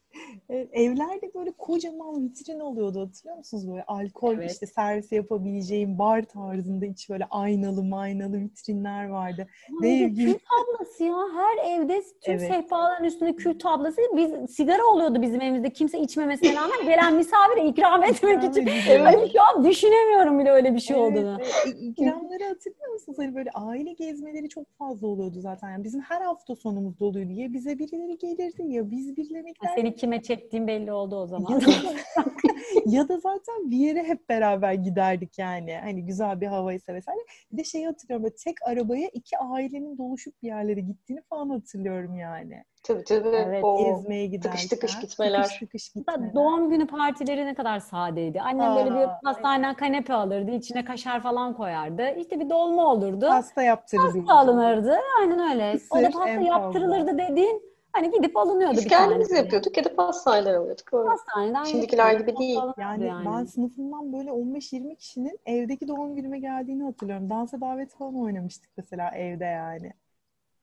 Evet, 0.48 0.68
Evlerde 0.72 1.34
böyle 1.34 1.50
kocaman 1.52 2.24
vitrin 2.24 2.60
oluyordu 2.60 3.00
hatırlıyor 3.00 3.36
musunuz? 3.36 3.68
Böyle 3.70 3.84
alkol 3.84 4.34
Evet. 4.34 4.52
işte 4.52 4.66
servis 4.66 5.12
yapabileceğim 5.12 5.98
bar 5.98 6.22
tarzında 6.22 6.86
iç 6.86 7.10
böyle 7.10 7.24
aynalı 7.30 7.82
maynalı 7.84 8.40
vitrinler 8.40 9.08
vardı. 9.08 9.46
Dev 9.82 10.00
Dev 10.00 10.08
gibi. 10.08 10.24
Kül 10.24 10.38
tablası 10.38 11.04
ya. 11.04 11.16
Her 11.34 11.70
evde 11.70 12.02
tüm 12.20 12.34
Evet. 12.34 12.48
sehpaların 12.48 13.04
üstünde 13.04 13.36
kül 13.36 13.58
tablası. 13.58 14.00
Biz 14.16 14.54
sigara 14.56 14.84
oluyordu 14.86 15.22
bizim 15.22 15.40
evimizde. 15.40 15.70
Kimse 15.70 15.98
içmemesine 15.98 16.54
rağmen 16.54 16.84
gelen 16.86 17.14
misafire 17.16 17.66
ikram 17.68 18.04
etmek 18.04 18.44
için. 18.44 18.66
Hani 19.04 19.30
şu 19.32 19.42
an 19.42 19.64
düşünemiyorum 19.64 20.38
bile 20.38 20.50
öyle 20.50 20.74
bir 20.74 20.80
şey 20.80 20.96
Evet, 20.96 21.10
olduğunu. 21.12 21.38
evet. 21.40 21.76
İkramları 21.80 22.44
hatırlıyor 22.48 22.92
musunuz? 22.92 23.18
Hani 23.18 23.34
böyle 23.34 23.50
aile 23.50 23.92
gezmeleri 23.92 24.48
çok 24.48 24.66
fazla 24.78 25.06
oluyordu 25.06 25.40
zaten. 25.40 25.70
Yani 25.70 25.84
bizim 25.84 26.00
her 26.00 26.20
hafta 26.20 26.54
sonumuz 26.56 27.00
doluydu. 27.00 27.32
Ya 27.32 27.52
bize 27.52 27.78
birileri 27.78 28.18
gelirdi 28.18 28.62
ya 28.66 28.90
biz 28.90 29.16
birilerine 29.16 29.50
giderdik. 29.50 29.76
Kime 30.06 30.22
çektiğim 30.22 30.66
belli 30.66 30.92
oldu 30.92 31.16
o 31.16 31.26
zaman. 31.26 31.50
Ya 31.50 31.60
da, 31.60 31.70
ya 32.86 33.08
da 33.08 33.18
zaten 33.18 33.70
bir 33.70 33.76
yere 33.76 34.02
hep 34.02 34.28
beraber 34.28 34.72
giderdik 34.72 35.38
yani. 35.38 35.78
Hani 35.82 36.06
güzel 36.06 36.40
bir 36.40 36.46
havaysa 36.46 36.94
vesaire. 36.94 37.20
Bir 37.52 37.58
de 37.58 37.64
şeyi 37.64 37.86
hatırlıyorum 37.86 38.24
böyle 38.24 38.34
tek 38.44 38.56
arabaya 38.62 39.08
iki 39.08 39.38
ailenin 39.38 39.98
doluşup 39.98 40.42
bir 40.42 40.48
yerlere 40.48 40.80
gittiğini 40.80 41.22
falan 41.28 41.48
hatırlıyorum 41.48 42.16
yani. 42.16 42.64
Tabii 42.82 43.04
tabii. 43.04 43.28
Evet, 43.28 43.64
o 43.64 43.84
Gezmeye 43.84 44.26
giderken. 44.26 44.50
tıkış 44.50 44.66
tıkış 44.66 45.00
gitmeler. 45.00 45.42
Tıkış 45.42 45.58
tıkış 45.58 45.88
gitmeler. 45.88 46.34
Doğum 46.34 46.70
günü 46.70 46.86
partileri 46.86 47.46
ne 47.46 47.54
kadar 47.54 47.80
sadeydi. 47.80 48.40
Annem 48.40 48.76
böyle 48.76 48.90
bir 48.90 49.00
Aa, 49.00 49.20
pastaneden 49.24 49.74
kanepe 49.74 50.14
alırdı. 50.14 50.50
içine 50.50 50.84
kaşar 50.84 51.22
falan 51.22 51.54
koyardı. 51.54 52.14
İşte 52.16 52.40
bir 52.40 52.50
dolma 52.50 52.92
olurdu. 52.92 53.26
Pasta 53.28 53.62
yaptırırız. 53.62 54.16
Pasta 54.16 54.34
alınırdı. 54.34 54.96
Aynen 55.20 55.50
öyle. 55.50 55.78
o 55.90 56.02
da 56.02 56.10
pasta 56.10 56.28
yaptırılırdı 56.28 57.18
dediğin 57.18 57.75
hani 57.96 58.10
gidip 58.10 58.36
alınıyordu 58.36 58.76
Biz 58.76 58.84
bir 58.84 58.88
kendimiz 58.88 59.28
tanesi. 59.28 59.44
yapıyorduk 59.44 59.76
ya 59.76 59.84
da 59.84 59.94
pastaneler 59.96 60.54
alıyorduk. 60.54 60.94
Öyle. 60.94 61.08
Pastaneden 61.08 61.64
Şimdikiler 61.64 62.12
gibi 62.14 62.36
değil. 62.36 62.58
alınıyordu 62.58 63.04
Yani, 63.04 63.26
ben 63.26 63.44
sınıfımdan 63.44 64.12
böyle 64.12 64.30
15-20 64.30 64.96
kişinin 64.96 65.38
evdeki 65.46 65.88
doğum 65.88 66.16
günüme 66.16 66.38
geldiğini 66.38 66.84
hatırlıyorum. 66.84 67.30
Dansa 67.30 67.60
davet 67.60 67.94
falan 67.94 68.20
oynamıştık 68.20 68.70
mesela 68.76 69.10
evde 69.10 69.44
yani. 69.44 69.92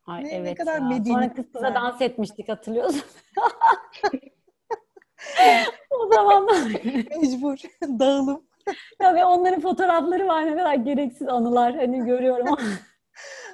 Ay, 0.08 0.24
Ne- 0.24 0.28
ne 0.30 0.34
evet 0.34 0.58
kadar 0.58 0.82
ya. 0.82 0.88
medeni 0.88 1.14
Sonra 1.14 1.34
kız 1.34 1.46
kıza 1.54 1.66
yani. 1.68 1.76
dans 1.76 2.02
etmiştik 2.02 2.50
hatırlıyorsun. 2.50 3.02
o 5.90 6.08
zamanlar. 6.14 6.72
Mecbur. 7.22 7.58
Dağılım. 8.00 8.44
ya 9.02 9.16
ve 9.16 9.26
onların 9.26 9.62
fotoğrafları 9.62 10.28
var 10.28 10.46
ne 10.46 10.52
kadar 10.58 10.74
gereksiz 10.74 11.28
anılar. 11.28 11.76
Hani 11.76 12.06
görüyorum 12.06 12.48
ama. 12.48 12.58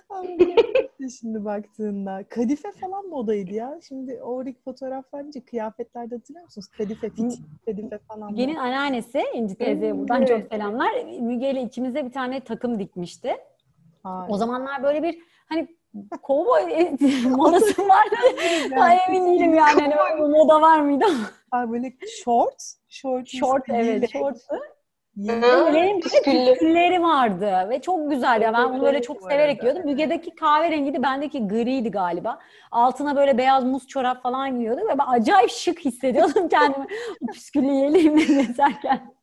Şimdi 1.19 1.45
baktığında. 1.45 2.23
Kadife 2.29 2.71
falan 2.71 3.05
modaydı 3.07 3.53
ya. 3.53 3.79
Şimdi 3.87 4.19
oradaki 4.23 4.61
fotoğraflar 4.61 5.21
deyince 5.21 5.41
kıyafetlerde 5.45 6.15
hatırlıyor 6.15 6.45
musunuz? 6.45 6.67
Kadife, 6.67 7.09
fit, 7.09 7.39
kadife 7.65 7.97
falan. 7.97 8.31
Müge'nin 8.31 8.55
anneannesi 8.55 9.23
İnci 9.33 9.55
teyzeye 9.55 9.97
buradan 9.97 10.17
Evet. 10.17 10.27
çok 10.27 10.53
selamlar. 10.53 10.91
Müge 11.19 11.51
ile 11.51 11.61
ikimize 11.61 12.05
bir 12.05 12.11
tane 12.11 12.39
takım 12.39 12.79
dikmişti. 12.79 13.37
Ay. 14.03 14.27
O 14.29 14.37
zamanlar 14.37 14.83
böyle 14.83 15.03
bir 15.03 15.19
hani 15.49 15.67
kovboy 16.21 16.61
modası 17.29 17.81
vardı. 17.87 18.15
Ben 18.71 18.97
emin 19.07 19.25
değilim 19.25 19.53
yani. 19.53 19.81
Hani 19.95 20.21
moda 20.29 20.61
var 20.61 20.79
mıydı. 20.79 21.05
Ay, 21.51 21.71
böyle 21.71 21.93
short. 22.23 22.63
Short, 22.89 23.27
Şort 23.27 23.63
evet 23.69 24.09
şorttu. 24.09 24.55
Böyle 25.17 25.99
püsküllü. 25.99 26.51
püskülleri 26.51 27.01
vardı 27.01 27.69
ve 27.69 27.81
çok 27.81 28.09
güzel 28.09 28.41
ya. 28.41 28.53
Ben 28.53 28.73
bunu 28.73 28.81
böyle 28.81 29.01
çok 29.01 29.21
severek 29.21 29.39
arada. 29.39 29.53
giyiyordum. 29.53 29.91
Müge'deki 29.91 30.35
kahverengiydi, 30.35 31.03
bendeki 31.03 31.47
griydi 31.47 31.91
galiba. 31.91 32.39
Altına 32.71 33.15
böyle 33.15 33.37
beyaz 33.37 33.63
muz 33.63 33.87
çorap 33.87 34.23
falan 34.23 34.55
giyiyordum 34.55 34.87
ve 34.87 34.97
ben 34.97 35.05
acayip 35.07 35.49
şık 35.49 35.79
hissediyordum 35.79 36.47
kendimi 36.49 36.87
o 37.21 37.31
püsküllü 37.33 37.71
yeleğimle 37.71 38.23
gezerken. 38.23 39.13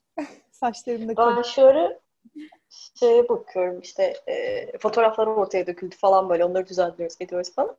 Saçlarımda 0.50 1.36
Ben 1.36 1.42
şöyle 1.42 1.98
şeye 2.98 3.28
bakıyorum 3.28 3.80
işte 3.80 4.14
e, 4.26 4.78
fotoğrafları 4.78 5.30
ortaya 5.30 5.66
döküldü 5.66 5.96
falan 5.96 6.28
böyle 6.28 6.44
onları 6.44 6.66
düzenliyoruz 6.66 7.16
ediyoruz 7.20 7.54
falan. 7.54 7.76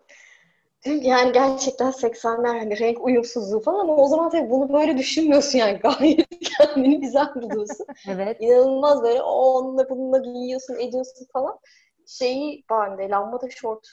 Yani 0.85 1.31
gerçekten 1.33 1.91
80'ler 1.91 2.57
hani 2.59 2.79
renk 2.79 3.05
uyumsuzluğu 3.05 3.59
falan 3.59 3.79
ama 3.79 3.95
o 3.95 4.07
zaman 4.07 4.29
tabii 4.29 4.49
bunu 4.49 4.73
böyle 4.73 4.97
düşünmüyorsun 4.97 5.57
yani 5.59 5.77
gayet 5.83 6.27
kendini 6.57 7.01
güzel 7.01 7.35
buluyorsun. 7.35 7.85
Evet. 8.07 8.37
İnanılmaz 8.39 9.03
böyle 9.03 9.21
o 9.21 9.31
onunla 9.31 9.89
bununla 9.89 10.17
giyiyorsun 10.17 10.75
ediyorsun 10.75 11.27
falan. 11.33 11.59
Şeyi 12.07 12.63
bende 12.69 13.09
lambada 13.09 13.49
şort. 13.49 13.87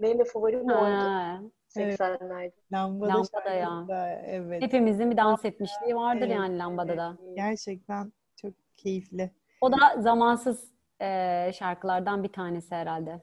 Benim 0.00 0.18
de 0.18 0.24
favorim 0.24 0.70
oydu 0.70 1.04
Ha, 1.04 1.40
80'lerde. 1.68 2.52
Lambada, 2.72 3.12
Lambada 3.12 3.50
ya. 3.50 3.84
şarkıda, 3.88 4.08
Evet. 4.26 4.62
hepimizin 4.62 5.10
bir 5.10 5.16
dans 5.16 5.44
etmişliği 5.44 5.96
vardır 5.96 6.26
Evet, 6.26 6.36
yani 6.36 6.58
lambada 6.58 6.96
da. 6.96 7.16
Gerçekten 7.36 8.12
çok 8.36 8.54
keyifli. 8.76 9.30
O 9.60 9.72
da 9.72 10.02
zamansız 10.02 10.64
eee, 11.00 11.52
şarkılardan 11.58 12.22
bir 12.22 12.32
tanesi 12.32 12.74
herhalde. 12.74 13.22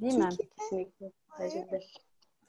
Değil 0.00 0.14
mi? 0.14 0.28
Türkiye- 0.28 0.48
Kesinlikle. 0.58 1.12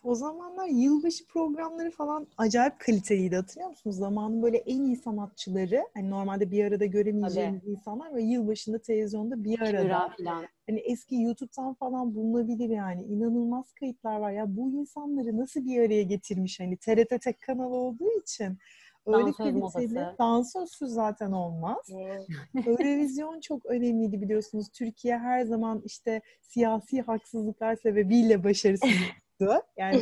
O 0.04 0.16
zamanlar 0.16 0.68
yılbaşı 0.68 1.28
programları 1.28 1.92
falan 1.92 2.28
acayip 2.38 2.80
kaliteliydi 2.80 3.36
hatırlıyor 3.36 3.70
musunuz? 3.70 3.96
Zamanın 3.96 4.44
böyle 4.44 4.58
en 4.58 4.84
iyi 4.84 4.96
sanatçıları, 4.96 5.84
hani 5.94 6.10
normalde 6.10 6.52
bir 6.52 6.66
arada 6.66 6.86
göremeyeceğimiz 6.86 7.68
insanlar 7.68 8.16
ve 8.16 8.22
yılbaşında 8.22 8.80
televizyonda 8.80 9.44
bir 9.44 9.62
arada. 9.62 10.14
Falan. 10.18 10.46
Hani 10.70 10.80
eski 10.80 11.16
YouTube'dan 11.16 11.74
falan 11.74 12.16
bulunabilir 12.16 12.70
yani. 12.70 13.04
İnanılmaz 13.04 13.74
kayıtlar 13.74 14.20
var. 14.20 14.32
Ya 14.32 14.58
bu 14.58 14.72
insanları 14.72 15.38
nasıl 15.38 15.66
bir 15.66 15.80
araya 15.80 16.04
getirmiş 16.04 16.60
hani 16.60 16.78
TRT 16.78 17.22
tek 17.22 17.42
kanal 17.42 17.72
olduğu 17.72 18.20
için. 18.22 18.58
Öyle 19.08 19.26
Dansöz 19.26 19.74
kaliteli. 19.74 20.06
Dansözsüz 20.20 20.90
zaten 20.90 21.32
olmaz. 21.32 21.90
Eurovision 22.68 23.40
çok 23.40 23.66
önemliydi 23.66 24.22
biliyorsunuz. 24.22 24.70
Türkiye 24.70 25.18
her 25.18 25.42
zaman 25.42 25.82
işte 25.86 26.22
siyasi 26.42 27.02
haksızlıklar 27.02 27.76
sebebiyle 27.76 28.44
başarısızdı. 28.44 28.94
Yani 29.78 30.02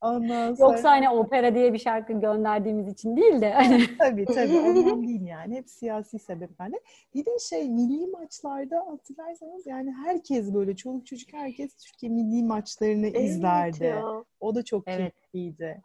ondan 0.00 0.54
sonra 0.54 0.72
Yoksa 0.72 0.90
hani 0.90 1.10
opera 1.10 1.54
diye 1.54 1.72
bir 1.72 1.78
şarkı 1.78 2.12
gönderdiğimiz 2.20 2.88
için 2.88 3.16
değil 3.16 3.40
de 3.40 3.54
tabii 3.98 4.24
tabii 4.24 4.58
ondan 4.58 5.02
değil 5.02 5.26
yani. 5.26 5.56
Hep 5.56 5.70
siyasi 5.70 6.18
sebeplerle. 6.18 6.80
Bir 7.14 7.26
de 7.26 7.38
şey 7.38 7.68
milli 7.68 8.06
maçlarda 8.06 8.86
hatırlarsanız 8.90 9.66
yani 9.66 9.92
herkes 10.04 10.54
böyle 10.54 10.76
çoluk 10.76 11.06
çocuk 11.06 11.32
herkes 11.32 11.74
Türkiye 11.74 12.12
milli 12.12 12.42
maçlarını 12.42 13.06
Evet 13.06 13.20
izlerdi. 13.20 13.84
ya. 13.84 14.24
O 14.40 14.54
da 14.54 14.62
çok 14.64 14.82
Evet. 14.86 15.12
keyifliydi. 15.32 15.82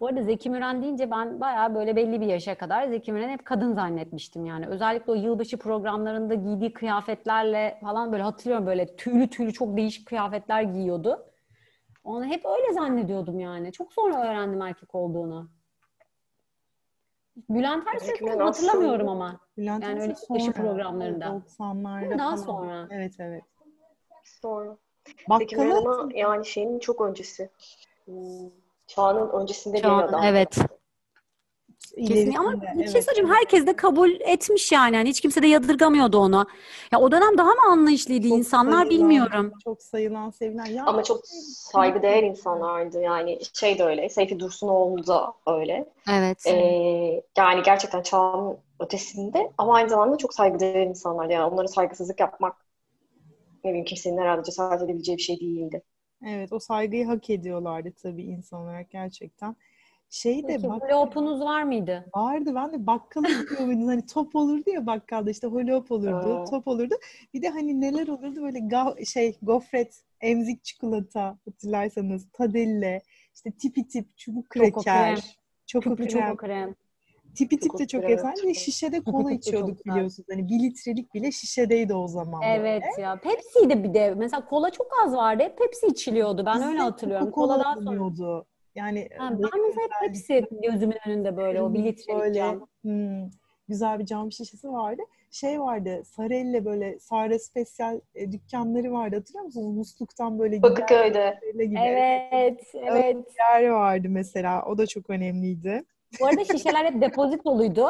Bu 0.00 0.06
arada 0.06 0.22
Zeki 0.22 0.50
Müren 0.50 0.82
deyince 0.82 1.10
ben 1.10 1.40
bayağı 1.40 1.74
böyle 1.74 1.96
belli 1.96 2.20
bir 2.20 2.26
yaşa 2.26 2.54
kadar 2.58 2.88
Zeki 2.88 3.12
Müren 3.12 3.28
hep 3.28 3.44
kadın 3.44 3.72
zannetmiştim 3.74 4.46
yani. 4.46 4.66
Özellikle 4.66 5.12
o 5.12 5.14
yılbaşı 5.14 5.58
programlarında 5.58 6.34
giydiği 6.34 6.72
kıyafetlerle 6.72 7.78
falan 7.80 8.12
böyle 8.12 8.22
hatırlıyorum 8.22 8.66
böyle 8.66 8.96
tüylü 8.96 9.30
tüylü 9.30 9.52
çok 9.52 9.76
değişik 9.76 10.06
kıyafetler 10.08 10.62
giyiyordu. 10.62 11.26
Onu 12.04 12.24
hep 12.24 12.44
öyle 12.46 12.72
zannediyordum 12.72 13.40
yani. 13.40 13.72
Çok 13.72 13.92
sonra 13.92 14.22
öğrendim 14.22 14.62
erkek 14.62 14.94
olduğunu. 14.94 15.48
Bülent 17.50 17.86
Ersoy'u 17.94 18.10
Zeki 18.16 18.30
hatırlamıyorum 18.30 19.08
aslında- 19.08 19.24
ama. 19.24 19.40
Bülent 19.58 19.82
Yani 19.84 20.00
öyle 20.02 20.14
sonra, 20.14 20.52
programlarında. 20.52 21.26
90'larda 21.26 22.18
Daha 22.18 22.30
falan. 22.30 22.36
sonra. 22.36 22.88
Evet 22.90 23.12
evet. 23.18 23.42
Sonra. 24.24 24.76
Zeki 25.06 25.28
Bakkalı 25.28 25.64
Müren 25.64 25.76
ama 25.76 26.08
yani 26.14 26.46
şeyin 26.46 26.78
çok 26.78 27.00
öncesi. 27.00 27.50
Hmm, 28.04 28.14
Çağının 28.88 29.28
öncesinde 29.42 29.76
bir 29.76 29.82
Çağın, 29.82 30.08
adam. 30.08 30.22
evet. 30.24 30.58
Kesinlikle. 32.06 32.38
Ama 32.38 32.62
bir 32.74 32.88
şey 32.88 33.02
söyleyeyim 33.02 33.30
herkes 33.30 33.66
de 33.66 33.76
kabul 33.76 34.10
etmiş 34.10 34.72
yani. 34.72 34.96
Hani 34.96 35.08
hiç 35.08 35.20
kimse 35.20 35.42
de 35.42 35.46
yadırgamıyordu 35.46 36.18
onu. 36.18 36.46
Ya 36.92 37.00
o 37.00 37.12
dönem 37.12 37.38
daha 37.38 37.48
mı 37.48 37.60
anlayışlıydı 37.70 38.28
Çok 38.28 38.38
insanlar 38.38 38.72
sayılan, 38.72 38.90
bilmiyorum. 38.90 39.52
Çok 39.64 39.82
sayılan, 39.82 40.30
sevilen. 40.30 40.64
Ya, 40.64 40.84
Ama 40.86 41.02
çok 41.02 41.20
saygıdeğer 41.72 42.22
insanlardı 42.22 43.00
yani 43.00 43.38
şey 43.52 43.78
de 43.78 43.84
öyle 43.84 44.08
Seyfi 44.08 44.40
Dursunoğlu 44.40 45.06
da 45.06 45.32
öyle 45.46 45.88
Evet. 46.10 46.46
Ee, 46.46 47.22
yani 47.38 47.62
gerçekten 47.64 48.02
çağın 48.02 48.58
ötesinde 48.80 49.52
ama 49.58 49.74
aynı 49.74 49.88
zamanda 49.88 50.16
çok 50.16 50.34
saygıdeğer 50.34 50.86
insanlar 50.86 51.30
yani 51.30 51.44
onlara 51.54 51.68
saygısızlık 51.68 52.20
yapmak 52.20 52.56
ne 53.64 53.70
bileyim 53.70 53.84
kimsenin 53.84 54.18
herhalde 54.18 54.42
cesaret 54.42 54.82
edebileceği 54.82 55.18
bir 55.18 55.22
şey 55.22 55.40
değildi. 55.40 55.82
Evet, 56.26 56.52
o 56.52 56.58
saygıyı 56.58 57.06
hak 57.06 57.30
ediyorlardı 57.30 57.92
tabii 58.02 58.22
insan 58.22 58.60
olarak 58.60 58.90
gerçekten. 58.90 59.56
Şey 60.10 60.42
de 60.42 60.46
Peki 60.46 60.68
bak 60.68 60.82
hula 60.82 61.44
var 61.44 61.62
mıydı? 61.62 62.04
vardı. 62.14 62.54
Ben 62.54 62.72
de 62.72 62.86
bakkala 62.86 63.28
gidiyorum. 63.28 63.86
hani 63.86 64.06
top 64.06 64.36
olurdu 64.36 64.70
ya 64.70 64.86
bakkalda 64.86 65.30
işte 65.30 65.46
hula 65.46 65.72
hoop 65.72 65.92
olurdu, 65.92 66.34
Aa. 66.34 66.44
top 66.50 66.68
olurdu. 66.68 66.94
Bir 67.34 67.42
de 67.42 67.48
hani 67.48 67.80
neler 67.80 68.08
olurdu 68.08 68.42
böyle 68.42 68.58
ga- 68.58 69.06
şey 69.06 69.38
gofret, 69.42 70.02
emzik 70.20 70.64
çikolata 70.64 71.38
hatırlarsanız, 71.44 72.26
tadelle, 72.32 73.02
işte 73.34 73.50
tipi 73.50 73.88
tip, 73.88 74.18
çubuk 74.18 74.48
kreker, 74.50 75.36
çoko 75.66 75.96
krem. 75.96 76.08
çoko 76.08 76.36
krem. 76.36 76.74
Tipi 77.34 77.58
tip 77.58 77.78
de 77.78 77.86
çok 77.86 78.02
krem, 78.02 78.12
efendi. 78.12 78.40
çok- 78.42 78.54
Şişede 78.56 79.00
kola 79.00 79.32
içiyorduk 79.32 79.86
biliyorsunuz. 79.86 80.26
Hani 80.30 80.48
bir 80.48 80.58
litrelik 80.62 81.14
bile 81.14 81.32
şişedeydi 81.32 81.94
o 81.94 82.08
zaman. 82.08 82.40
böyle. 82.42 82.52
Evet 82.52 82.82
ya. 82.98 83.16
Pepsi'ydi 83.20 83.84
bir 83.84 83.94
de. 83.94 84.14
Mesela 84.14 84.44
kola 84.44 84.70
çok 84.70 84.86
az 85.04 85.12
vardı. 85.16 85.42
Hep 85.42 85.58
Pepsi 85.58 85.86
içiliyordu. 85.86 86.46
Ben 86.46 86.62
öyle 86.62 86.70
Bizde 86.72 86.82
hatırlıyorum. 86.82 87.26
Coca-Cola 87.28 87.32
Kola 87.32 87.64
daha 87.64 87.74
sonra. 87.74 88.44
Yani 88.74 89.08
Ha, 89.18 89.30
böyle 89.30 89.42
ben 89.42 89.60
mesela 89.66 89.82
hep 90.00 90.08
Pepsi 90.08 90.46
gözümün 90.62 90.96
önünde 91.06 91.36
böyle 91.36 91.62
o 91.62 91.74
bir 91.74 91.84
litrelik 91.84 92.20
böyle 92.20 92.34
cam. 92.34 92.66
hmm, 92.82 93.30
güzel 93.68 93.98
bir 93.98 94.06
cam 94.06 94.32
şişesi 94.32 94.68
vardı. 94.72 95.02
Şey 95.30 95.60
vardı, 95.60 96.02
Sarelle 96.04 96.64
böyle 96.64 96.98
Sare 96.98 97.38
Spesyal 97.38 98.00
e, 98.14 98.32
dükkanları 98.32 98.92
vardı 98.92 99.16
hatırlıyor 99.16 99.44
musunuz? 99.44 99.76
Musluktan 99.76 100.38
böyle 100.38 100.62
Bakırköy'de. 100.62 101.40
Gibi 101.54 101.78
Evet, 101.78 102.60
evet. 102.74 103.16
yer 103.38 103.68
vardı 103.68 104.06
mesela. 104.10 104.64
O 104.66 104.78
da 104.78 104.86
çok 104.86 105.10
önemliydi. 105.10 105.84
Bu 106.20 106.26
arada 106.26 106.44
şişeler 106.44 106.84
hep 106.84 107.00
depozitoluydu. 107.00 107.88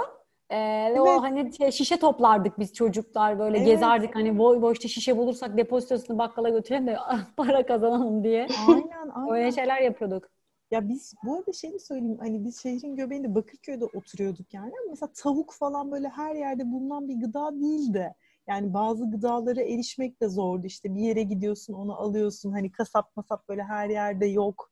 Ee, 0.50 0.90
ve 0.94 1.00
o 1.00 1.08
Evet. 1.08 1.20
hani 1.20 1.52
şey, 1.54 1.70
şişe 1.70 1.96
toplardık 1.96 2.58
biz 2.58 2.72
çocuklar 2.74 3.38
böyle 3.38 3.56
Evet. 3.56 3.66
gezerdik 3.66 4.14
hani 4.14 4.38
boy 4.38 4.62
boy 4.62 4.72
işte 4.72 4.88
şişe 4.88 5.16
bulursak 5.16 5.56
depozitosunu 5.56 6.18
bakkala 6.18 6.48
götürelim 6.48 6.86
de 6.86 6.96
para 7.36 7.66
kazanalım 7.66 8.24
diye. 8.24 8.46
Aynen, 8.68 9.08
aynen. 9.14 9.30
Öyle 9.34 9.52
şeyler 9.52 9.80
yapıyorduk. 9.80 10.28
Ya 10.70 10.88
biz 10.88 11.14
bu 11.24 11.34
arada 11.34 11.52
şey 11.52 11.72
de 11.72 11.78
söyleyeyim 11.78 12.18
hani 12.20 12.44
biz 12.44 12.62
şehrin 12.62 12.96
göbeğinde 12.96 13.34
Bakırköy'de 13.34 13.84
oturuyorduk 13.84 14.54
yani 14.54 14.66
ama 14.66 14.90
mesela 14.90 15.12
tavuk 15.16 15.52
falan 15.52 15.92
böyle 15.92 16.08
her 16.08 16.34
yerde 16.34 16.72
bulunan 16.72 17.08
bir 17.08 17.20
gıda 17.20 17.60
değildi. 17.60 18.14
Yani 18.48 18.74
bazı 18.74 19.10
gıdalara 19.10 19.62
erişmek 19.62 20.20
de 20.22 20.28
zordu. 20.28 20.66
İşte 20.66 20.94
bir 20.94 21.00
yere 21.00 21.22
gidiyorsun 21.22 21.74
onu 21.74 22.00
alıyorsun 22.00 22.52
hani 22.52 22.72
kasap 22.72 23.16
masap 23.16 23.48
böyle 23.48 23.62
her 23.62 23.88
yerde 23.88 24.26
yok. 24.26 24.70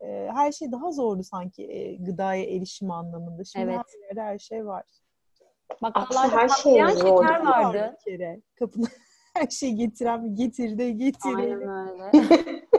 Ee, 0.00 0.28
her 0.34 0.52
şey 0.52 0.72
daha 0.72 0.90
zordu 0.90 1.22
sanki 1.22 1.62
e, 1.72 1.96
gıdaya 1.96 2.44
erişim 2.44 2.90
anlamında. 2.90 3.44
Şimdi 3.44 3.64
Evet. 3.64 3.76
her 3.76 4.08
yerde 4.08 4.22
her 4.22 4.38
şey 4.38 4.66
var. 4.66 4.84
Bakkallarda 5.82 6.36
her 6.36 6.48
şey 6.48 6.72
şeker 6.88 7.46
vardı. 7.46 7.96
Bir 7.98 8.10
kere. 8.12 8.40
Kapına 8.58 8.86
her 9.34 9.46
şey 9.46 9.72
getiren 9.72 10.34
getirdi 10.34 10.96
getirdi. 10.96 11.36
Aynen 11.36 11.88
öyle. 11.88 12.10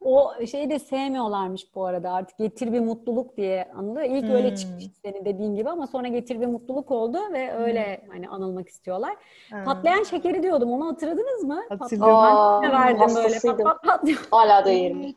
o 0.00 0.32
şeyi 0.50 0.70
de 0.70 0.78
sevmiyorlarmış 0.78 1.74
bu 1.74 1.84
arada 1.86 2.12
artık 2.12 2.38
getir 2.38 2.72
bir 2.72 2.80
mutluluk 2.80 3.36
diye 3.36 3.68
anılıyor. 3.76 4.06
İlk 4.06 4.30
öyle 4.30 4.48
Hmm. 4.48 4.56
çıkmıştı 4.56 5.00
senin 5.04 5.24
dediğin 5.24 5.54
gibi 5.56 5.70
ama 5.70 5.86
sonra 5.86 6.08
getir 6.08 6.40
bir 6.40 6.46
mutluluk 6.46 6.90
oldu 6.90 7.18
ve 7.32 7.52
öyle 7.52 8.06
hani 8.12 8.28
anılmak 8.28 8.68
istiyorlar. 8.68 9.14
Ha. 9.50 9.62
Patlayan 9.64 10.02
şekeri 10.02 10.42
diyordum 10.42 10.72
onu 10.72 10.86
hatırladınız 10.86 11.44
mı? 11.44 11.62
Hatırlıyorum. 11.68 12.16
Aa, 12.16 12.62
Ben 12.62 12.68
severdim 12.68 13.14
böyle 13.16 13.40
pat 13.40 13.82
pat 13.82 13.82
pat. 13.82 14.08
Hala 14.30 14.64
da 14.64 14.70
yerim. 14.70 15.14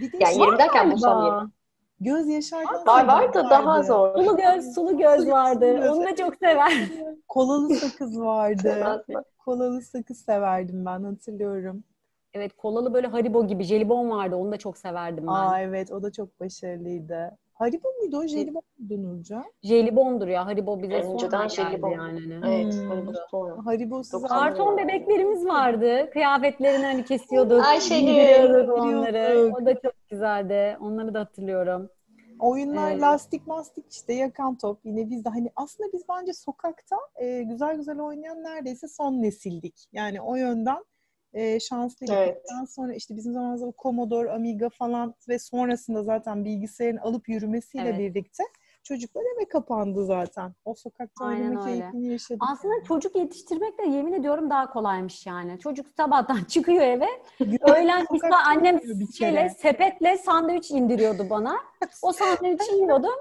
Bir 0.00 0.12
de 0.12 0.16
Yani 0.20 0.32
şey, 0.34 0.42
yerim 0.42 0.58
derken 0.58 0.90
bulsam 0.90 1.24
yerim. 1.24 1.52
göz 2.00 2.28
yaşartan 2.28 2.86
Var 2.86 3.06
var 3.08 3.34
da 3.34 3.50
daha 3.50 3.82
zor. 3.82 4.14
Sulu 4.14 4.36
göz, 4.36 4.74
sulu 4.74 4.98
göz 4.98 5.28
vardı. 5.30 5.76
Göz. 5.76 5.90
Onu 5.90 6.04
da 6.06 6.16
çok 6.16 6.36
sever. 6.36 6.72
Kolalı 7.28 7.74
sakız 7.74 8.20
vardı. 8.20 9.04
Kolalı 9.44 9.82
sakız 9.82 10.18
severdim 10.18 10.86
ben 10.86 11.04
hatırlıyorum. 11.04 11.84
Evet 12.38 12.56
kolalı 12.56 12.94
böyle 12.94 13.06
Haribo 13.06 13.46
gibi 13.46 13.64
jelibon 13.64 14.10
vardı. 14.10 14.36
Onu 14.36 14.52
da 14.52 14.56
çok 14.56 14.78
severdim 14.78 15.26
ben. 15.26 15.32
Aa 15.32 15.60
evet 15.60 15.92
o 15.92 16.02
da 16.02 16.12
çok 16.12 16.40
başarılıydı. 16.40 17.38
Haribo 17.54 17.88
muydu 18.00 18.18
o? 18.18 18.26
Jelibon 18.26 18.62
muydu 18.78 19.02
Nurcan? 19.02 19.44
Jelibondur 19.62 20.28
ya. 20.28 20.46
Haribo 20.46 20.82
bize 20.82 20.94
Önceden 20.94 21.48
sonra 21.48 21.68
geldi 21.68 21.70
jelibon. 21.70 21.90
yani. 21.90 22.34
hani. 22.34 22.54
Evet. 22.54 22.74
Hmm. 22.74 23.06
bu 23.06 23.12
sonra. 23.30 23.66
Haribo 23.66 24.02
size 24.02 24.26
Karton 24.26 24.76
bebeklerimiz 24.76 25.46
vardı. 25.46 26.10
Kıyafetlerini 26.12 26.84
hani 26.84 27.04
kesiyorduk. 27.04 27.64
Ayşegül. 27.64 28.68
onları. 28.68 29.52
O 29.62 29.66
da 29.66 29.74
çok 29.74 30.08
güzeldi. 30.10 30.76
Onları 30.80 31.14
da 31.14 31.20
hatırlıyorum. 31.20 31.90
Oyunlar 32.40 32.90
Evet. 32.90 33.02
lastik 33.02 33.46
mastik 33.46 33.84
işte 33.90 34.12
yakan 34.12 34.54
top 34.54 34.78
yine 34.84 35.10
biz 35.10 35.24
de 35.24 35.28
hani 35.28 35.50
aslında 35.56 35.92
biz 35.92 36.02
bence 36.08 36.32
sokakta 36.32 36.96
e, 37.16 37.42
güzel 37.42 37.76
güzel 37.76 38.00
oynayan 38.00 38.42
neredeyse 38.42 38.88
son 38.88 39.22
nesildik. 39.22 39.88
Yani 39.92 40.20
o 40.20 40.36
yönden 40.36 40.84
e, 41.32 41.60
şanslıydık. 41.60 42.16
Evet. 42.16 42.42
Sonra 42.68 42.94
işte 42.94 43.16
bizim 43.16 43.32
zamanımızda 43.32 43.72
Commodore, 43.82 44.30
Amiga 44.30 44.68
falan 44.68 45.14
ve 45.28 45.38
sonrasında 45.38 46.02
zaten 46.04 46.44
bilgisayarın 46.44 46.96
alıp 46.96 47.28
yürümesiyle 47.28 47.88
Evet. 47.88 47.98
birlikte 47.98 48.42
çocuklar 48.88 49.22
eve 49.36 49.48
kapandı 49.48 50.04
zaten. 50.04 50.54
O 50.64 50.74
sokakta 50.74 51.24
oynama 51.24 51.64
keyfini 51.64 52.08
yaşadık. 52.08 52.42
Aslında 52.52 52.74
çocuk 52.88 53.16
yetiştirmek 53.16 53.78
de 53.78 53.86
yemin 53.86 54.12
ediyorum 54.12 54.50
daha 54.50 54.70
kolaymış 54.70 55.26
yani. 55.26 55.58
Çocuk 55.58 55.86
sabahtan 55.96 56.44
çıkıyor 56.48 56.82
eve. 56.82 57.08
Öğlen 57.60 58.04
Sokakta 58.04 58.36
annem 58.46 58.80
şeyle, 59.18 59.48
sepetle 59.48 60.16
sandviç 60.16 60.70
indiriyordu 60.70 61.26
bana. 61.30 61.56
O 62.02 62.12
sandviçi 62.12 62.74
yiyordum. 62.74 63.14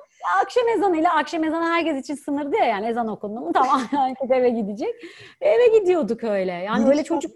Akşam 0.44 0.68
ezanıyla, 0.68 1.16
akşam 1.16 1.44
ezanı 1.44 1.66
herkes 1.66 2.04
için 2.04 2.16
sınırdı 2.16 2.56
ya 2.56 2.66
yani 2.66 2.88
ezan 2.88 3.08
okundu 3.08 3.40
mu 3.40 3.52
tamam 3.54 3.82
herkes 3.92 4.32
eve 4.32 4.50
gidecek. 4.50 4.96
Eve 5.42 5.80
gidiyorduk 5.80 6.24
öyle. 6.24 6.52
Yani 6.52 6.78
Giriş 6.78 6.90
öyle 6.90 7.04
çocuk 7.04 7.32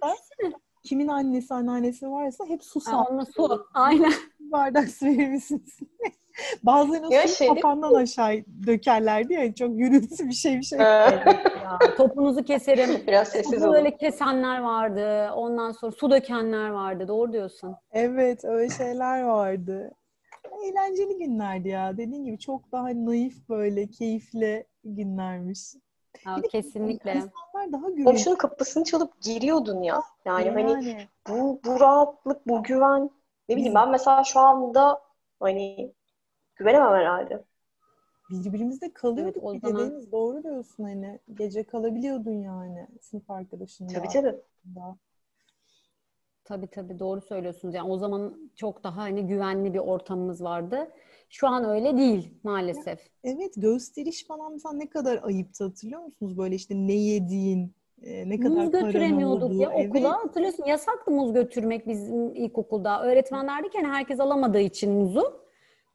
Kimin 0.84 1.08
annesi 1.08 1.54
anneannesi 1.54 2.12
varsa 2.12 2.46
hep 2.46 2.64
su 2.64 2.80
Ha, 2.80 2.92
sağ 2.92 3.04
onunla 3.04 3.26
su. 3.26 3.66
Aynen. 3.74 4.14
bardak 4.40 4.90
su 4.90 5.06
verir 5.06 5.28
misiniz? 5.30 5.80
Bazen 6.64 7.04
o 7.04 7.28
şeyde- 7.28 7.54
kafandan 7.54 7.94
aşağı 7.94 8.32
dökerlerdi 8.68 9.34
ya 9.34 9.56
çok 9.56 9.78
gürültü 9.78 10.28
bir 10.28 10.34
şey 10.34 10.58
bir 10.58 10.64
şey. 10.64 10.80
Ee, 10.80 10.84
Ya, 11.72 11.80
topunuzu 11.98 12.44
keserim. 12.44 12.90
Biraz 13.08 13.28
sessiz 13.28 13.60
Su 13.60 13.66
olun. 13.66 13.74
böyle 13.74 13.98
kesenler 13.98 14.60
vardı. 14.62 15.32
Ondan 15.36 15.72
sonra 15.72 15.92
su 15.92 16.12
dökenler 16.12 16.70
vardı. 16.70 17.08
Doğru 17.08 17.34
diyorsun. 17.34 17.76
Evet 17.92 18.46
öyle 18.46 18.70
şeyler 18.70 19.22
vardı. 19.24 19.92
Eğlenceli 20.66 21.18
günlerdi 21.18 21.70
ya. 21.70 21.98
Dediğin 21.98 22.26
gibi 22.26 22.40
çok 22.40 22.72
daha 22.72 22.88
naif 23.06 23.50
böyle 23.50 23.88
keyifli 23.88 24.66
günlermiş. 24.84 25.60
Ya, 26.26 26.38
Bir 26.44 26.50
kesinlikle. 26.50 27.12
İnsanlar 27.14 27.72
daha 27.72 27.90
güvenli. 27.90 28.04
Komşunun 28.06 28.36
kapısını 28.36 28.84
çalıp 28.84 29.22
giriyordun 29.22 29.82
ya. 29.82 30.02
Yani 30.26 30.50
hani 30.50 30.72
Yani. 30.72 31.08
bu, 31.30 31.62
bu 31.66 31.80
rahatlık, 31.80 32.48
bu 32.48 32.64
güven. 32.64 33.10
Ne 33.50 33.56
bileyim 33.56 33.76
ben 33.76 33.90
mesela 33.90 34.24
şu 34.24 34.40
anda 34.40 35.02
hani 35.40 35.94
güvenemem 36.62 36.94
herhalde. 36.94 37.44
birbirimizde 38.30 38.94
kalıyorduk 38.94 39.44
Evet, 39.44 39.46
o 39.46 39.54
bir 39.54 39.60
zaman-. 39.60 40.12
Doğru 40.12 40.44
diyorsun 40.44 40.84
hani. 40.84 41.20
Gece 41.34 41.64
kalabiliyordun 41.64 42.32
yani 42.32 42.88
sınıf 43.02 43.30
arkadaşınla. 43.30 43.94
Tabii 43.94 44.08
tabii. 44.08 44.42
da. 44.76 44.98
Tabii 46.44 46.68
tabii 46.68 47.00
doğru 47.00 47.22
söylüyorsunuz. 47.22 47.76
Yani 47.76 47.92
o 47.92 47.98
zaman 47.98 48.52
çok 48.56 48.84
daha 48.84 48.98
hani 48.98 49.28
güvenli 49.28 49.74
bir 49.74 49.80
ortamımız 49.80 50.44
vardı. 50.44 50.92
Şu 51.30 51.48
an 51.48 51.70
öyle 51.70 51.98
değil 51.98 52.34
maalesef. 52.44 53.00
Evet 53.24 53.54
gösteriş 53.58 54.28
falan 54.28 54.54
mesela 54.54 54.74
ne 54.74 54.90
kadar 54.90 55.20
ayıptı 55.24 55.64
hatırlıyor 55.64 56.02
musunuz? 56.02 56.38
Böyle 56.38 56.56
işte 56.56 56.76
ne 56.76 56.94
yediğin, 56.94 57.74
e, 58.02 58.30
ne 58.30 58.40
kadar 58.40 58.64
Muz 58.64 58.72
götüremiyorduk 58.72 59.62
ya 59.62 59.72
Evet. 59.76 59.90
okula. 59.90 60.14
Hatırlıyorsun 60.14 60.66
yasaktı 60.66 61.12
muz 61.12 61.34
götürmek 61.34 61.88
bizim 61.88 62.36
ilkokulda. 62.36 63.04
Öğretmenler 63.04 63.64
derken 63.64 63.86
herkes 63.86 64.20
alamadığı 64.20 64.60
için 64.60 64.92
muzu. 64.92 65.42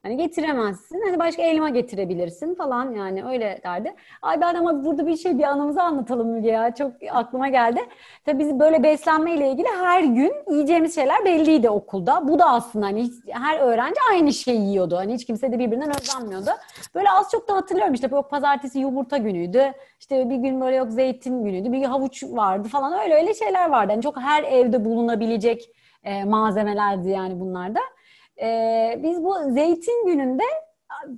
Hani 0.03 0.17
getiremezsin. 0.17 1.01
Hani 1.05 1.19
başka 1.19 1.41
elma 1.41 1.69
getirebilirsin 1.69 2.55
falan 2.55 2.91
yani 2.91 3.25
öyle 3.25 3.59
derdi. 3.63 3.95
Ay 4.21 4.41
ben 4.41 4.55
ama 4.55 4.85
burada 4.85 5.07
bir 5.07 5.17
şey 5.17 5.37
bir 5.37 5.43
anımızı 5.43 5.81
anlatalım 5.83 6.27
Müge 6.29 6.49
ya. 6.49 6.75
Çok 6.75 6.91
aklıma 7.11 7.47
geldi. 7.49 7.79
Tabii 8.25 8.39
biz 8.39 8.59
böyle 8.59 8.83
beslenme 8.83 9.33
ile 9.33 9.51
ilgili 9.51 9.67
her 9.67 10.03
gün 10.03 10.33
yiyeceğimiz 10.49 10.95
şeyler 10.95 11.25
belliydi 11.25 11.69
okulda. 11.69 12.27
Bu 12.27 12.39
da 12.39 12.45
aslında 12.45 12.85
hani 12.85 13.09
her 13.29 13.59
öğrenci 13.59 13.99
aynı 14.11 14.33
şeyi 14.33 14.61
yiyordu. 14.61 14.97
Hani 14.97 15.13
hiç 15.13 15.25
kimse 15.25 15.51
de 15.51 15.59
birbirinden 15.59 15.89
özenmiyordu. 16.01 16.49
Böyle 16.95 17.11
az 17.11 17.31
çok 17.31 17.47
da 17.47 17.55
hatırlıyorum 17.55 17.93
işte 17.93 18.07
yok 18.11 18.29
pazartesi 18.31 18.79
yumurta 18.79 19.17
günüydü. 19.17 19.71
İşte 19.99 20.29
bir 20.29 20.35
gün 20.35 20.61
böyle 20.61 20.75
yok 20.75 20.91
zeytin 20.91 21.43
günüydü. 21.43 21.71
Bir 21.71 21.83
havuç 21.83 22.23
vardı 22.23 22.67
falan 22.67 22.99
öyle 22.99 23.15
öyle 23.15 23.33
şeyler 23.33 23.69
vardı. 23.69 23.91
Yani 23.91 24.01
çok 24.03 24.17
her 24.17 24.43
evde 24.43 24.85
bulunabilecek 24.85 25.69
e, 26.03 26.23
malzemelerdi 26.23 27.09
yani 27.09 27.39
bunlar 27.39 27.75
da. 27.75 27.79
E, 28.41 28.99
biz 29.03 29.23
bu 29.23 29.35
zeytin 29.49 30.05
gününde 30.05 30.43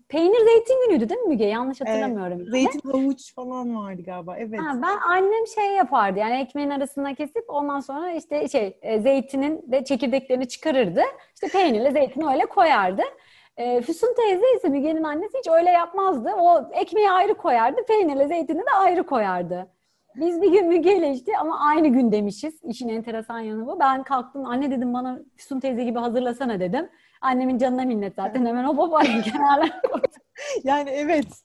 peynir 0.09 0.39
zeytin 0.45 0.87
günüydü 0.87 1.09
değil 1.09 1.21
mi 1.21 1.27
Müge? 1.27 1.45
Yanlış 1.45 1.81
hatırlamıyorum. 1.81 2.39
yani. 2.39 2.51
Zeytin 2.51 2.89
havuç 2.89 3.35
falan 3.35 3.75
vardı 3.75 4.01
galiba. 4.05 4.37
Evet. 4.37 4.59
Ha, 4.59 4.73
ben 4.81 4.97
annem 5.09 5.47
şey 5.55 5.73
yapardı 5.75 6.19
yani 6.19 6.41
ekmeğin 6.41 6.69
arasına 6.69 7.13
kesip 7.13 7.43
ondan 7.47 7.79
sonra 7.79 8.11
işte 8.11 8.47
şey 8.47 8.77
e, 8.81 8.99
zeytinin 9.01 9.71
de 9.71 9.83
çekirdeklerini 9.83 10.47
çıkarırdı. 10.47 11.01
İşte 11.33 11.47
peynirle 11.47 11.91
zeytini 11.91 12.27
öyle 12.31 12.45
koyardı. 12.45 13.01
E, 13.57 13.81
Füsun 13.81 14.13
teyze 14.15 14.45
ise 14.55 14.69
Müge'nin 14.69 15.03
annesi 15.03 15.37
hiç 15.37 15.47
öyle 15.47 15.69
yapmazdı. 15.69 16.29
O 16.39 16.69
ekmeği 16.73 17.11
ayrı 17.11 17.33
koyardı, 17.33 17.81
peynirle 17.87 18.27
zeytini 18.27 18.59
de 18.59 18.71
ayrı 18.79 19.03
koyardı. 19.05 19.67
Biz 20.15 20.41
bir 20.41 20.51
gün 20.51 20.67
Müge'yle 20.67 21.11
işte 21.11 21.37
ama 21.37 21.59
aynı 21.69 21.87
gün 21.87 22.11
demişiz. 22.11 22.59
İşin 22.63 22.89
enteresan 22.89 23.39
yanı 23.39 23.67
bu. 23.67 23.79
Ben 23.79 24.03
kalktım 24.03 24.45
anne 24.45 24.71
dedim 24.71 24.93
bana 24.93 25.19
Füsun 25.37 25.59
teyze 25.59 25.83
gibi 25.83 25.99
hazırlasana 25.99 26.59
dedim. 26.59 26.89
Annemin 27.21 27.57
canına 27.57 27.85
minnet 27.85 28.15
zaten. 28.15 28.45
Hemen 28.45 28.63
o 28.63 28.77
baba 28.77 28.99
kenarlar 29.23 29.81
Yani 30.63 30.89
evet. 30.89 31.27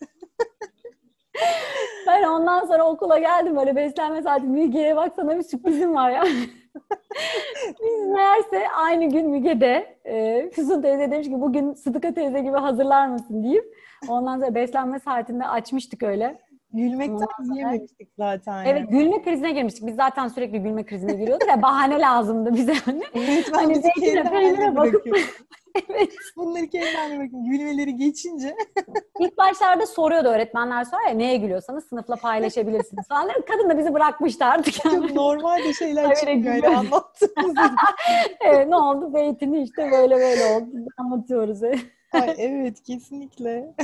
Ben 2.07 2.23
ondan 2.23 2.67
sonra 2.67 2.85
okula 2.85 3.19
geldim 3.19 3.57
böyle 3.57 3.77
beslenme 3.77 4.23
saati 4.23 4.47
Müge'ye 4.47 4.97
bak 4.97 5.13
sana 5.17 5.39
bir 5.39 5.43
sürprizim 5.43 5.95
var 5.95 6.11
ya. 6.11 6.25
Biz 7.85 8.09
meğerse 8.09 8.69
aynı 8.77 9.09
gün 9.09 9.31
Müge'de 9.31 9.97
e, 10.05 10.51
Füsun 10.51 10.83
teyze 10.83 11.11
demiş 11.11 11.27
ki 11.29 11.41
bugün 11.41 11.75
Sıdıka 11.75 12.15
teyze 12.15 12.41
gibi 12.41 12.57
hazırlar 12.57 13.07
mısın 13.07 13.43
deyip 13.45 13.77
ondan 14.09 14.39
sonra 14.39 14.55
beslenme 14.55 15.01
saatinde 15.01 15.47
açmıştık 15.47 16.03
öyle. 16.03 16.41
Gülmekten 16.73 17.17
sonra- 17.17 17.55
yiyememiştik 17.55 18.09
zaten. 18.19 18.65
Evet 18.65 18.91
gülme 18.91 19.23
krizine 19.23 19.53
girmiştik. 19.53 19.87
Biz 19.87 19.97
zaten 19.97 20.29
sürekli 20.29 20.63
gülme 20.63 20.85
krizine 20.85 21.13
giriyorduk 21.13 21.49
ya 21.49 21.63
bahane 21.63 22.01
lazımdı 22.01 22.55
bize. 22.55 22.75
Hani. 22.75 23.03
Evet, 23.15 23.51
Hani 23.53 23.75
zeytine, 23.75 24.31
peynire 24.31 24.77
bakıp-. 24.77 25.45
Evet. 25.75 26.13
Bunları 26.37 26.67
kendi 26.67 26.97
haline 26.97 27.27
bakın. 27.27 27.45
Gülmeleri 27.45 27.97
geçince 27.97 28.57
İlk 29.21 29.39
başlarda 29.39 29.87
soruyordu 29.87 30.29
öğretmenler 30.29 30.85
sonra 30.85 31.09
ya 31.09 31.15
neye 31.15 31.37
gülüyorsanız 31.37 31.85
sınıfla 31.85 32.17
paylaşabilirsiniz 32.17 33.09
falan. 33.09 33.29
Kadın 33.49 33.71
da 33.71 33.79
bizi 33.79 33.95
bırakmıştı 33.95 34.45
artık. 34.45 34.85
Yani. 34.85 35.09
çok 35.09 35.17
normal 35.17 35.59
de 35.59 35.73
şeyler 35.73 36.15
çıkıyor 36.15 36.55
öyle 36.55 36.69
anlattığımızda. 36.69 37.75
evet, 38.41 38.69
ne 38.69 38.77
oldu? 38.77 39.11
Zeytini 39.11 39.63
işte 39.63 39.91
böyle 39.93 40.17
böyle 40.17 40.45
oldu. 40.45 40.89
Anlatıyoruz. 40.97 41.63
Ay, 41.63 42.35
evet 42.39 42.83
kesinlikle. 42.83 43.75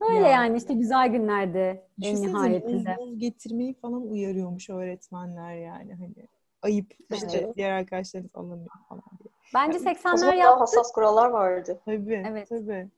Öyle 0.00 0.20
Ya. 0.20 0.28
yani 0.28 0.56
işte 0.56 0.74
güzel 0.74 1.08
günlerdi 1.08 1.82
en 2.02 2.22
nihayetinde. 2.22 2.96
buz 2.98 3.18
getirmeyi 3.18 3.74
falan 3.74 4.10
uyarıyormuş 4.10 4.70
öğretmenler 4.70 5.54
yani 5.54 5.94
hani. 5.94 6.28
Ayıp 6.62 6.94
işte 7.14 7.38
Evet. 7.38 7.56
diğer 7.56 7.70
arkadaşlarınız 7.70 8.30
alamıyor 8.34 8.70
falan 8.88 9.02
diye. 9.22 9.30
Bence 9.54 9.78
O 9.78 9.82
80'ler 9.82 10.16
zaman 10.16 10.32
daha 10.32 10.34
yaptık. 10.44 10.60
hassas 10.60 10.92
kurallar 10.92 11.30
vardı. 11.30 11.80
Tabii 11.84 12.24
Evet. 12.28 12.48
tabii. 12.48 12.88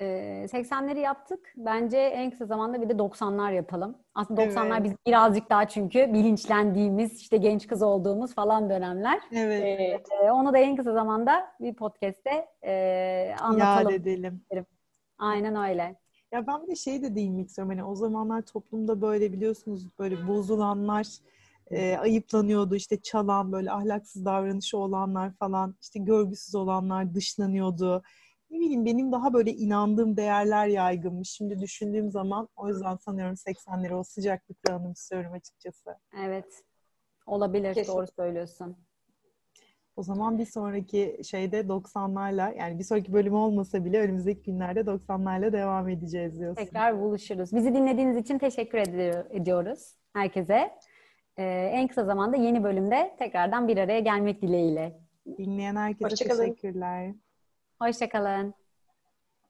Ee, 0.00 0.46
80'leri 0.52 0.98
yaptık. 0.98 1.52
Bence 1.56 1.98
en 1.98 2.30
kısa 2.30 2.46
zamanda 2.46 2.82
bir 2.82 2.88
de 2.88 2.92
90'lar 2.98 3.52
yapalım. 3.52 3.96
Aslında 4.14 4.42
90'lar 4.42 4.76
Evet. 4.76 4.84
biz 4.84 4.92
birazcık 5.06 5.50
daha 5.50 5.68
çünkü 5.68 6.12
bilinçlendiğimiz, 6.12 7.20
işte 7.20 7.36
genç 7.36 7.66
kız 7.66 7.82
olduğumuz 7.82 8.34
falan 8.34 8.70
dönemler. 8.70 9.20
Evet. 9.32 9.62
Evet. 9.80 10.06
Ee, 10.24 10.30
onu 10.30 10.52
da 10.52 10.58
en 10.58 10.76
kısa 10.76 10.92
zamanda 10.92 11.52
bir 11.60 11.74
podcast'te 11.74 12.48
e, 12.62 12.72
Yad 12.72 13.40
anlatalım. 13.40 13.92
edelim. 13.94 14.40
Aynen 15.18 15.70
öyle. 15.70 15.96
Ya 16.32 16.46
ben 16.46 16.62
bir 16.62 16.68
de 16.68 16.76
şey 16.76 17.02
de 17.02 17.14
değinmek 17.14 17.48
istiyorum. 17.48 17.70
Hani 17.76 17.84
o 17.84 17.94
zamanlar 17.94 18.42
toplumda 18.42 19.00
böyle 19.02 19.32
biliyorsunuz 19.32 19.98
böyle 19.98 20.28
bozulanlar 20.28 21.06
e, 21.72 21.96
ayıplanıyordu. 21.98 22.74
İşte 22.76 23.02
çalan 23.02 23.52
böyle 23.52 23.70
ahlaksız 23.72 24.24
davranışı 24.24 24.78
olanlar 24.78 25.32
falan 25.34 25.74
işte 25.82 25.98
görgüsüz 25.98 26.54
olanlar 26.54 27.14
dışlanıyordu. 27.14 28.02
Ne 28.50 28.60
bileyim 28.60 28.84
benim 28.84 29.12
daha 29.12 29.32
böyle 29.32 29.52
inandığım 29.52 30.16
değerler 30.16 30.66
yaygınmış. 30.66 31.30
Şimdi 31.30 31.60
düşündüğüm 31.60 32.10
zaman 32.10 32.48
o 32.56 32.68
yüzden 32.68 32.96
sanıyorum 32.96 33.34
80'leri 33.34 33.94
o 33.94 34.02
sıcaklıkla 34.02 34.74
anımsıyorum 34.74 35.32
açıkçası. 35.32 35.90
Evet. 36.24 36.64
Olabilir. 37.26 37.74
Kesin. 37.74 37.92
Doğru 37.92 38.06
söylüyorsun. 38.16 38.76
O 39.96 40.02
zaman 40.02 40.38
bir 40.38 40.46
sonraki 40.46 41.20
şeyde 41.24 41.60
90'larla 41.60 42.58
yani 42.58 42.78
bir 42.78 42.84
sonraki 42.84 43.12
bölüm 43.12 43.34
olmasa 43.34 43.84
bile 43.84 44.00
önümüzdeki 44.00 44.42
günlerde 44.42 44.80
90'larla 44.80 45.52
devam 45.52 45.88
edeceğiz 45.88 46.38
diyorsun. 46.40 46.64
Tekrar 46.64 47.00
buluşuruz. 47.00 47.52
Bizi 47.52 47.74
dinlediğiniz 47.74 48.16
için 48.16 48.38
teşekkür 48.38 48.78
ediyor- 48.78 49.24
ediyoruz 49.30 49.94
herkese. 50.12 50.70
Ee, 51.38 51.70
en 51.72 51.88
kısa 51.88 52.04
zamanda 52.04 52.36
yeni 52.36 52.64
bölümde 52.64 53.14
tekrardan 53.18 53.68
bir 53.68 53.76
araya 53.76 54.00
gelmek 54.00 54.42
dileğiyle. 54.42 55.00
Dinleyen 55.38 55.76
herkese 55.76 56.04
Hoşça 56.04 56.28
kalın. 56.28 56.44
teşekkürler. 56.44 57.14
Hoşçakalın. 57.82 58.54